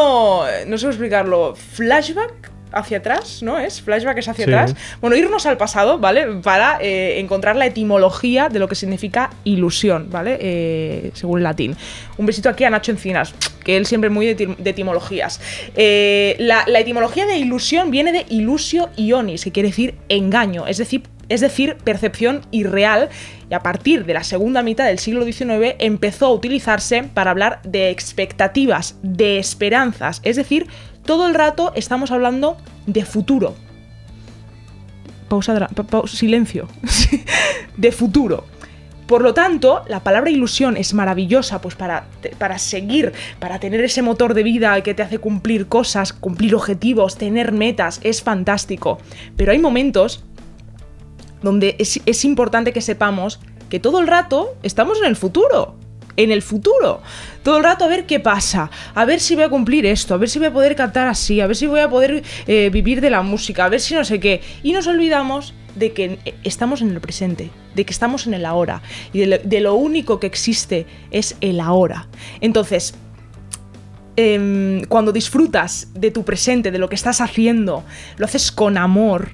no 0.68 0.78
sé 0.78 0.86
explicarlo. 0.86 1.56
flashback 1.56 2.55
hacia 2.76 2.98
atrás, 2.98 3.42
¿no? 3.42 3.58
Es 3.58 3.80
flashback 3.80 4.18
es 4.18 4.28
hacia 4.28 4.44
atrás. 4.44 4.74
Bueno, 5.00 5.16
irnos 5.16 5.46
al 5.46 5.56
pasado, 5.56 5.98
¿vale? 5.98 6.26
Para 6.42 6.78
eh, 6.80 7.18
encontrar 7.18 7.56
la 7.56 7.66
etimología 7.66 8.48
de 8.48 8.58
lo 8.58 8.68
que 8.68 8.74
significa 8.74 9.30
ilusión, 9.44 10.08
¿vale? 10.10 10.36
Eh, 10.40 11.10
según 11.14 11.42
latín. 11.42 11.76
Un 12.18 12.26
besito 12.26 12.48
aquí 12.48 12.64
a 12.64 12.70
Nacho 12.70 12.92
Encinas, 12.92 13.34
que 13.64 13.76
él 13.76 13.86
siempre 13.86 14.10
muy 14.10 14.34
de, 14.34 14.56
etimologías. 14.64 15.40
Eh, 15.74 16.36
la, 16.38 16.64
etimología 16.78 17.26
de 17.26 17.38
ilusión 17.38 17.90
viene 17.90 18.12
de 18.12 18.26
ilusio 18.28 18.90
ionis, 18.96 19.44
que 19.44 19.52
quiere 19.52 19.70
decir 19.70 19.94
engaño, 20.08 20.66
es 20.66 20.76
decir, 20.76 21.02
es 21.28 21.40
decir, 21.40 21.76
percepción 21.82 22.42
irreal, 22.50 23.08
y 23.50 23.54
a 23.54 23.60
partir 23.60 24.04
de 24.04 24.14
la 24.14 24.22
segunda 24.22 24.62
mitad 24.62 24.86
del 24.86 24.98
siglo 24.98 25.24
XIX 25.24 25.74
empezó 25.78 26.26
a 26.26 26.32
utilizarse 26.32 27.02
para 27.02 27.30
hablar 27.30 27.60
de 27.62 27.90
expectativas, 27.90 28.98
de 29.02 29.38
esperanzas, 29.38 30.20
es 30.24 30.36
decir, 30.36 30.66
todo 31.06 31.26
el 31.26 31.34
rato 31.34 31.72
estamos 31.74 32.10
hablando 32.10 32.56
de 32.86 33.04
futuro. 33.04 33.54
Pausa, 35.28 35.68
silencio. 36.06 36.68
de 37.76 37.92
futuro. 37.92 38.44
Por 39.06 39.22
lo 39.22 39.34
tanto, 39.34 39.84
la 39.88 40.00
palabra 40.00 40.30
ilusión 40.30 40.76
es 40.76 40.92
maravillosa 40.92 41.60
pues 41.60 41.76
para, 41.76 42.06
para, 42.38 42.58
seguir, 42.58 43.12
para 43.38 43.60
tener 43.60 43.82
ese 43.84 44.02
motor 44.02 44.34
de 44.34 44.42
vida 44.42 44.80
que 44.82 44.94
te 44.94 45.02
hace 45.02 45.18
cumplir 45.18 45.68
cosas, 45.68 46.12
cumplir 46.12 46.54
objetivos, 46.56 47.16
tener 47.16 47.52
metas, 47.52 48.00
es 48.02 48.22
fantástico. 48.22 48.98
Pero 49.36 49.52
hay 49.52 49.58
momentos 49.58 50.24
donde 51.42 51.76
es 51.78 52.24
importante 52.24 52.72
que 52.72 52.80
sepamos 52.80 53.38
que 53.68 53.78
todo 53.78 54.00
el 54.00 54.08
rato 54.08 54.56
estamos 54.62 54.98
en 54.98 55.06
el 55.06 55.16
futuro 55.16 55.76
en 56.16 56.30
el 56.30 56.42
futuro. 56.42 57.02
Todo 57.42 57.58
el 57.58 57.64
rato 57.64 57.84
a 57.84 57.88
ver 57.88 58.06
qué 58.06 58.20
pasa, 58.20 58.70
a 58.94 59.04
ver 59.04 59.20
si 59.20 59.34
voy 59.34 59.44
a 59.44 59.48
cumplir 59.48 59.86
esto, 59.86 60.14
a 60.14 60.16
ver 60.16 60.28
si 60.28 60.38
voy 60.38 60.48
a 60.48 60.52
poder 60.52 60.74
cantar 60.76 61.06
así, 61.06 61.40
a 61.40 61.46
ver 61.46 61.56
si 61.56 61.66
voy 61.66 61.80
a 61.80 61.88
poder 61.88 62.22
eh, 62.46 62.70
vivir 62.70 63.00
de 63.00 63.10
la 63.10 63.22
música, 63.22 63.64
a 63.64 63.68
ver 63.68 63.80
si 63.80 63.94
no 63.94 64.04
sé 64.04 64.20
qué. 64.20 64.40
Y 64.62 64.72
nos 64.72 64.86
olvidamos 64.86 65.54
de 65.74 65.92
que 65.92 66.18
estamos 66.42 66.80
en 66.80 66.90
el 66.90 67.00
presente, 67.00 67.50
de 67.74 67.84
que 67.84 67.92
estamos 67.92 68.26
en 68.26 68.34
el 68.34 68.46
ahora 68.46 68.82
y 69.12 69.20
de 69.20 69.60
lo, 69.60 69.74
único 69.74 70.18
que 70.18 70.26
existe 70.26 70.86
es 71.10 71.36
el 71.40 71.60
ahora. 71.60 72.08
Entonces, 72.40 72.94
em, 74.16 74.84
cuando 74.84 75.12
disfrutas 75.12 75.88
de 75.94 76.10
tu 76.10 76.24
presente, 76.24 76.70
de 76.70 76.78
lo 76.78 76.88
que 76.88 76.94
estás 76.94 77.20
haciendo, 77.20 77.84
lo 78.16 78.24
haces 78.24 78.50
con 78.50 78.78
amor, 78.78 79.30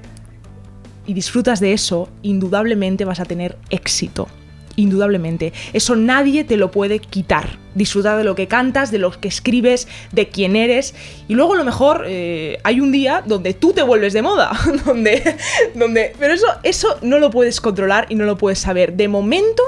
y 1.04 1.14
disfrutas 1.14 1.58
de 1.58 1.72
eso, 1.72 2.08
indudablemente 2.22 3.04
vas 3.04 3.18
a 3.18 3.24
tener 3.24 3.58
éxito 3.70 4.28
indudablemente. 4.76 5.52
Eso 5.72 5.96
nadie 5.96 6.44
te 6.44 6.56
lo 6.56 6.70
puede 6.70 6.98
quitar. 6.98 7.58
Disfrutar 7.74 8.18
de 8.18 8.24
lo 8.24 8.34
que 8.34 8.48
cantas, 8.48 8.90
de 8.90 8.98
lo 8.98 9.10
que 9.12 9.28
escribes, 9.28 9.88
de 10.12 10.28
quién 10.28 10.56
eres. 10.56 10.94
Y 11.28 11.34
luego 11.34 11.54
a 11.54 11.56
lo 11.56 11.64
mejor 11.64 12.04
eh, 12.06 12.58
hay 12.64 12.80
un 12.80 12.92
día 12.92 13.22
donde 13.24 13.54
tú 13.54 13.72
te 13.72 13.82
vuelves 13.82 14.12
de 14.12 14.22
moda. 14.22 14.52
donde, 14.86 15.36
donde, 15.74 16.12
pero 16.18 16.34
eso, 16.34 16.46
eso 16.62 16.98
no 17.02 17.18
lo 17.18 17.30
puedes 17.30 17.60
controlar 17.60 18.06
y 18.08 18.14
no 18.14 18.24
lo 18.24 18.36
puedes 18.36 18.58
saber. 18.58 18.94
De 18.94 19.08
momento 19.08 19.62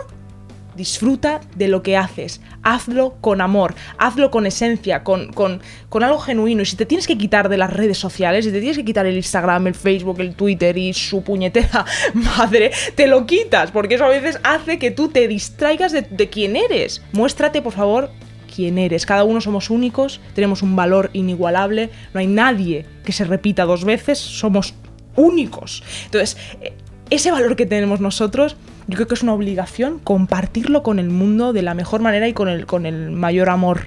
disfruta 0.77 1.41
de 1.57 1.69
lo 1.69 1.83
que 1.83 1.97
haces, 1.97 2.41
hazlo 2.63 3.17
con 3.21 3.41
amor, 3.41 3.75
hazlo 3.99 4.31
con 4.31 4.47
esencia, 4.47 5.05
con, 5.05 5.33
con, 5.33 5.61
algo 6.03 6.19
genuino. 6.19 6.63
Y 6.63 6.67
si 6.67 6.77
te 6.77 6.87
tienes 6.87 7.07
que 7.07 7.17
quitar 7.19 7.49
de 7.49 7.57
las 7.57 7.73
redes 7.73 7.99
sociales, 7.99 8.45
si 8.45 8.53
te 8.53 8.61
tienes 8.61 8.77
que 8.77 8.85
quitar 8.85 9.07
el 9.07 9.17
Instagram, 9.17 9.67
el 9.69 9.75
Facebook, 9.75 10.21
el 10.21 10.35
Twitter 10.35 10.77
y 10.77 10.93
su 10.93 11.23
puñetera 11.23 11.85
madre, 12.15 12.71
te 12.95 13.07
lo 13.07 13.27
quitas, 13.27 13.71
porque 13.71 13.95
eso 13.95 14.05
a 14.05 14.09
veces 14.09 14.39
hace 14.43 14.79
que 14.79 14.91
tú 14.91 15.09
te 15.09 15.29
distraigas 15.29 15.93
de, 15.93 16.03
de 16.03 16.29
quién 16.29 16.57
eres. 16.57 17.03
Muéstrate, 17.13 17.63
por 17.63 17.73
favor, 17.73 18.11
quién 18.55 18.79
eres. 18.79 19.07
Cada 19.07 19.25
uno 19.25 19.41
somos 19.41 19.71
únicos, 19.71 20.21
tenemos 20.35 20.63
un 20.63 20.77
valor 20.77 21.11
inigualable, 21.13 21.91
no 22.13 22.21
hay 22.21 22.27
nadie 22.27 22.87
que 23.05 23.13
se 23.13 23.25
repita 23.25 23.65
dos 23.65 23.85
veces, 23.85 24.19
somos 24.19 24.75
únicos. 25.17 25.83
Entonces, 26.07 26.37
e, 26.61 26.73
ese 27.11 27.31
valor 27.31 27.57
que 27.57 27.67
tenemos 27.67 28.01
nosotros 28.01 28.57
yo 28.87 28.97
creo 28.97 29.07
que 29.09 29.15
es 29.15 29.23
una 29.23 29.33
obligación 29.33 29.99
compartirlo 29.99 30.83
con 30.83 30.99
el 30.99 31.09
mundo 31.09 31.53
de 31.53 31.63
la 31.63 31.75
mejor 31.75 32.01
manera 32.01 32.29
y 32.29 32.33
con 32.33 32.49
el, 32.49 32.67
con 32.67 32.87
el 32.87 33.11
mayor 33.11 33.49
amor. 33.49 33.87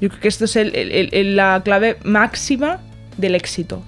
Yo 0.00 0.08
creo 0.08 0.20
que 0.20 0.28
esto 0.28 0.44
es 0.44 0.56
la 0.56 1.62
clave 1.64 1.96
máxima 2.04 2.80
del 3.16 3.34
éxito. 3.34 3.82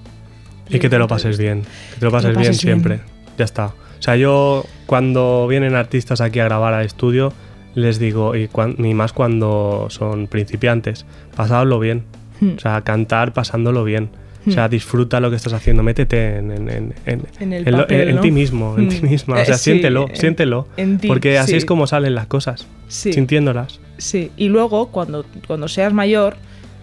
Y 0.69 0.79
que 0.79 0.89
te 0.89 0.97
lo 0.97 1.07
pases 1.07 1.37
bien, 1.37 1.63
que 1.93 1.99
te 1.99 2.05
lo 2.05 2.11
pases, 2.11 2.37
bien 2.37 2.53
siempre. 2.53 3.01
Ya 3.37 3.45
está. 3.45 3.67
O 3.67 4.01
sea, 4.01 4.15
yo 4.15 4.65
cuando 4.85 5.45
vienen 5.47 5.75
artistas 5.75 6.21
aquí 6.21 6.39
a 6.39 6.45
grabar 6.45 6.73
al 6.73 6.85
estudio, 6.85 7.33
les 7.75 7.99
digo, 7.99 8.35
y, 8.35 8.49
ni 8.77 8.93
más 8.93 9.11
cuando 9.11 9.87
son 9.89 10.27
principiantes, 10.27 11.05
pasadlo 11.35 11.79
bien. 11.79 12.03
Hmm. 12.39 12.53
O 12.55 12.59
sea, 12.59 12.81
cantar 12.81 13.33
pasándolo 13.33 13.83
bien 13.83 14.09
o 14.47 14.51
sea, 14.51 14.67
hmm. 14.67 14.71
disfruta 14.71 15.19
lo 15.19 15.29
que 15.29 15.35
estás 15.35 15.53
haciendo, 15.53 15.83
métete 15.83 16.37
en, 16.37 16.51
en, 16.51 16.93
en, 17.05 18.21
ti 18.21 18.31
mismo, 18.31 18.77
en 18.77 18.89
ti 18.89 18.99
hmm. 19.01 19.09
misma. 19.09 19.41
O 19.41 19.45
sea, 19.45 19.55
eh, 19.55 19.57
siéntelo, 19.57 20.07
siéntelo. 20.13 20.67
porque 21.07 21.37
así 21.37 21.55
es 21.55 21.65
como 21.65 21.87
salen 21.87 22.15
las 22.15 22.27
cosas, 22.27 22.67
sintiéndolas. 22.87 23.79
Sí, 23.97 24.31
y 24.37 24.49
luego 24.49 24.87
cuando, 24.87 25.25
cuando 25.47 25.67
seas 25.67 25.93
mayor 25.93 26.37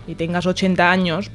y 0.06 0.14
tengas 0.14 0.46
80 0.46 0.90
años 0.90 1.30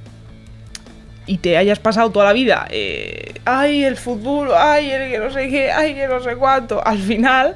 y 1.26 1.38
te 1.38 1.58
hayas 1.58 1.80
pasado 1.80 2.10
toda 2.10 2.26
la 2.26 2.34
vida, 2.34 2.68
eh, 2.72 3.34
ay, 3.46 3.84
el 3.84 3.98
fútbol, 3.98 4.50
ay, 4.58 4.90
el 4.90 5.12
que 5.12 5.20
no 5.20 5.32
sé 5.32 5.50
qué, 5.50 5.72
ay, 5.72 5.94
que 5.94 6.08
no 6.08 6.22
sé 6.22 6.36
cuánto, 6.36 6.86
al 6.86 7.00
final 7.00 7.56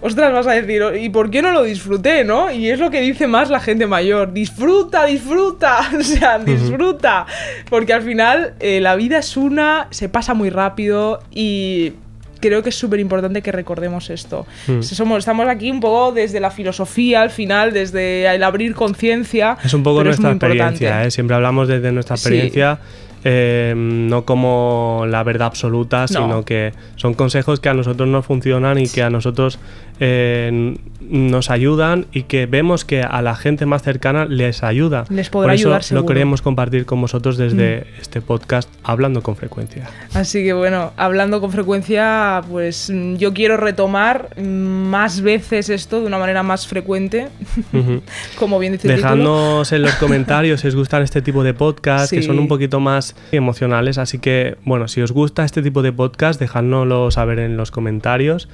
ostras, 0.00 0.32
vas 0.32 0.46
a 0.46 0.52
decir, 0.52 0.82
¿y 1.00 1.08
por 1.10 1.30
qué 1.30 1.42
no 1.42 1.52
lo 1.52 1.62
disfruté, 1.62 2.24
no? 2.24 2.50
Y 2.50 2.68
es 2.68 2.78
lo 2.78 2.90
que 2.90 3.00
dice 3.00 3.26
más 3.26 3.50
la 3.50 3.60
gente 3.60 3.86
mayor, 3.86 4.32
disfruta, 4.32 5.06
disfruta, 5.06 5.90
o 5.98 6.02
sea, 6.02 6.38
disfruta, 6.38 7.26
porque 7.68 7.92
al 7.92 8.02
final 8.02 8.54
eh, 8.60 8.80
la 8.80 8.96
vida 8.96 9.18
es 9.18 9.36
una, 9.36 9.88
se 9.90 10.08
pasa 10.08 10.34
muy 10.34 10.50
rápido 10.50 11.20
y 11.30 11.92
creo 12.40 12.62
que 12.62 12.70
es 12.70 12.74
súper 12.74 13.00
importante 13.00 13.42
que 13.42 13.52
recordemos 13.52 14.10
esto. 14.10 14.46
Mm. 14.66 14.82
Somos, 14.82 15.18
estamos 15.18 15.46
aquí 15.48 15.70
un 15.70 15.80
poco 15.80 16.12
desde 16.12 16.40
la 16.40 16.50
filosofía, 16.50 17.22
al 17.22 17.30
final, 17.30 17.72
desde 17.72 18.26
el 18.34 18.42
abrir 18.42 18.74
conciencia. 18.74 19.58
Es 19.62 19.74
un 19.74 19.82
poco 19.82 20.02
nuestra 20.02 20.30
experiencia, 20.30 21.04
¿eh? 21.04 21.10
siempre 21.10 21.36
hablamos 21.36 21.68
desde 21.68 21.92
nuestra 21.92 22.16
experiencia. 22.16 22.78
Eh, 23.22 23.74
no 23.76 24.24
como 24.24 25.04
la 25.06 25.22
verdad 25.22 25.48
absoluta, 25.48 26.08
sino 26.08 26.44
que 26.44 26.72
son 26.96 27.14
consejos 27.14 27.60
que 27.60 27.68
a 27.68 27.74
nosotros 27.74 28.08
nos 28.08 28.24
funcionan 28.24 28.78
y 28.78 28.88
que 28.88 29.02
a 29.02 29.10
nosotros 29.10 29.58
eh, 30.00 30.76
nos 31.00 31.50
ayudan 31.50 32.06
y 32.12 32.22
que 32.22 32.46
vemos 32.46 32.86
que 32.86 33.02
a 33.02 33.20
la 33.20 33.34
gente 33.34 33.66
más 33.66 33.82
cercana 33.82 34.24
les 34.24 34.62
ayuda. 34.62 35.04
Les 35.10 35.28
podrá 35.28 35.48
Por 35.48 35.78
eso 35.80 35.94
lo 35.94 36.06
queremos 36.06 36.40
compartir 36.40 36.86
con 36.86 37.00
vosotros 37.00 37.36
desde 37.36 37.80
mm. 37.80 38.00
este 38.00 38.20
podcast 38.22 38.70
Hablando 38.84 39.22
con 39.22 39.36
Frecuencia. 39.36 39.90
Así 40.14 40.42
que 40.42 40.54
bueno, 40.54 40.92
hablando 40.96 41.40
con 41.42 41.52
frecuencia, 41.52 42.42
pues 42.50 42.90
yo 43.18 43.34
quiero 43.34 43.58
retomar 43.58 44.40
más 44.40 45.20
veces 45.20 45.68
esto 45.68 46.00
de 46.00 46.06
una 46.06 46.18
manera 46.18 46.42
más 46.42 46.66
frecuente, 46.66 47.28
como 48.38 48.58
bien 48.58 48.74
dice 48.74 48.88
Dejadnos 48.88 49.72
en 49.72 49.82
los 49.82 49.94
comentarios 49.96 50.60
si 50.60 50.68
os 50.68 50.76
gustan 50.76 51.02
este 51.02 51.20
tipo 51.20 51.42
de 51.42 51.52
podcasts, 51.54 52.10
que 52.10 52.22
son 52.22 52.38
un 52.38 52.48
poquito 52.48 52.80
más 52.80 53.09
emocionales, 53.32 53.98
así 53.98 54.18
que 54.18 54.56
bueno, 54.64 54.88
si 54.88 55.02
os 55.02 55.12
gusta 55.12 55.44
este 55.44 55.62
tipo 55.62 55.82
de 55.82 55.92
podcast, 55.92 56.40
dejadnoslo 56.40 57.10
saber 57.10 57.38
en 57.38 57.56
los 57.56 57.70
comentarios 57.70 58.48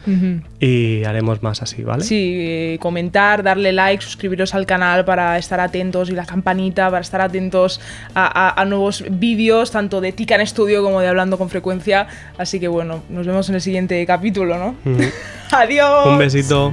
y 0.61 1.05
haremos 1.05 1.42
más 1.42 1.62
así, 1.62 1.83
¿vale? 1.83 2.05
Sí, 2.05 2.79
comentar, 2.81 3.42
darle 3.42 3.73
like, 3.73 4.03
suscribiros 4.03 4.55
al 4.55 4.66
canal 4.66 5.05
para 5.05 5.38
estar 5.38 5.61
atentos 5.61 6.11
y 6.11 6.12
la 6.12 6.27
campanita 6.27 6.90
para 6.90 7.01
estar 7.01 7.21
atentos 7.21 7.81
a, 8.14 8.64
nuevos 8.66 9.05
vídeos, 9.11 9.71
tanto 9.71 10.01
de 10.01 10.12
Tican 10.12 10.45
Studio 10.47 10.83
como 10.83 11.01
de 11.01 11.09
Hablando 11.09 11.38
con 11.38 11.49
Frecuencia. 11.49 12.07
Así 12.38 12.61
que 12.61 12.69
bueno, 12.69 13.03
nos 13.09 13.27
vemos 13.27 13.49
en 13.49 13.57
el 13.57 13.61
siguiente 13.61 14.05
capítulo, 14.07 14.59
¿no? 14.59 14.75
Adiós. 15.53 16.07
Un 16.07 16.19
besito. 16.19 16.73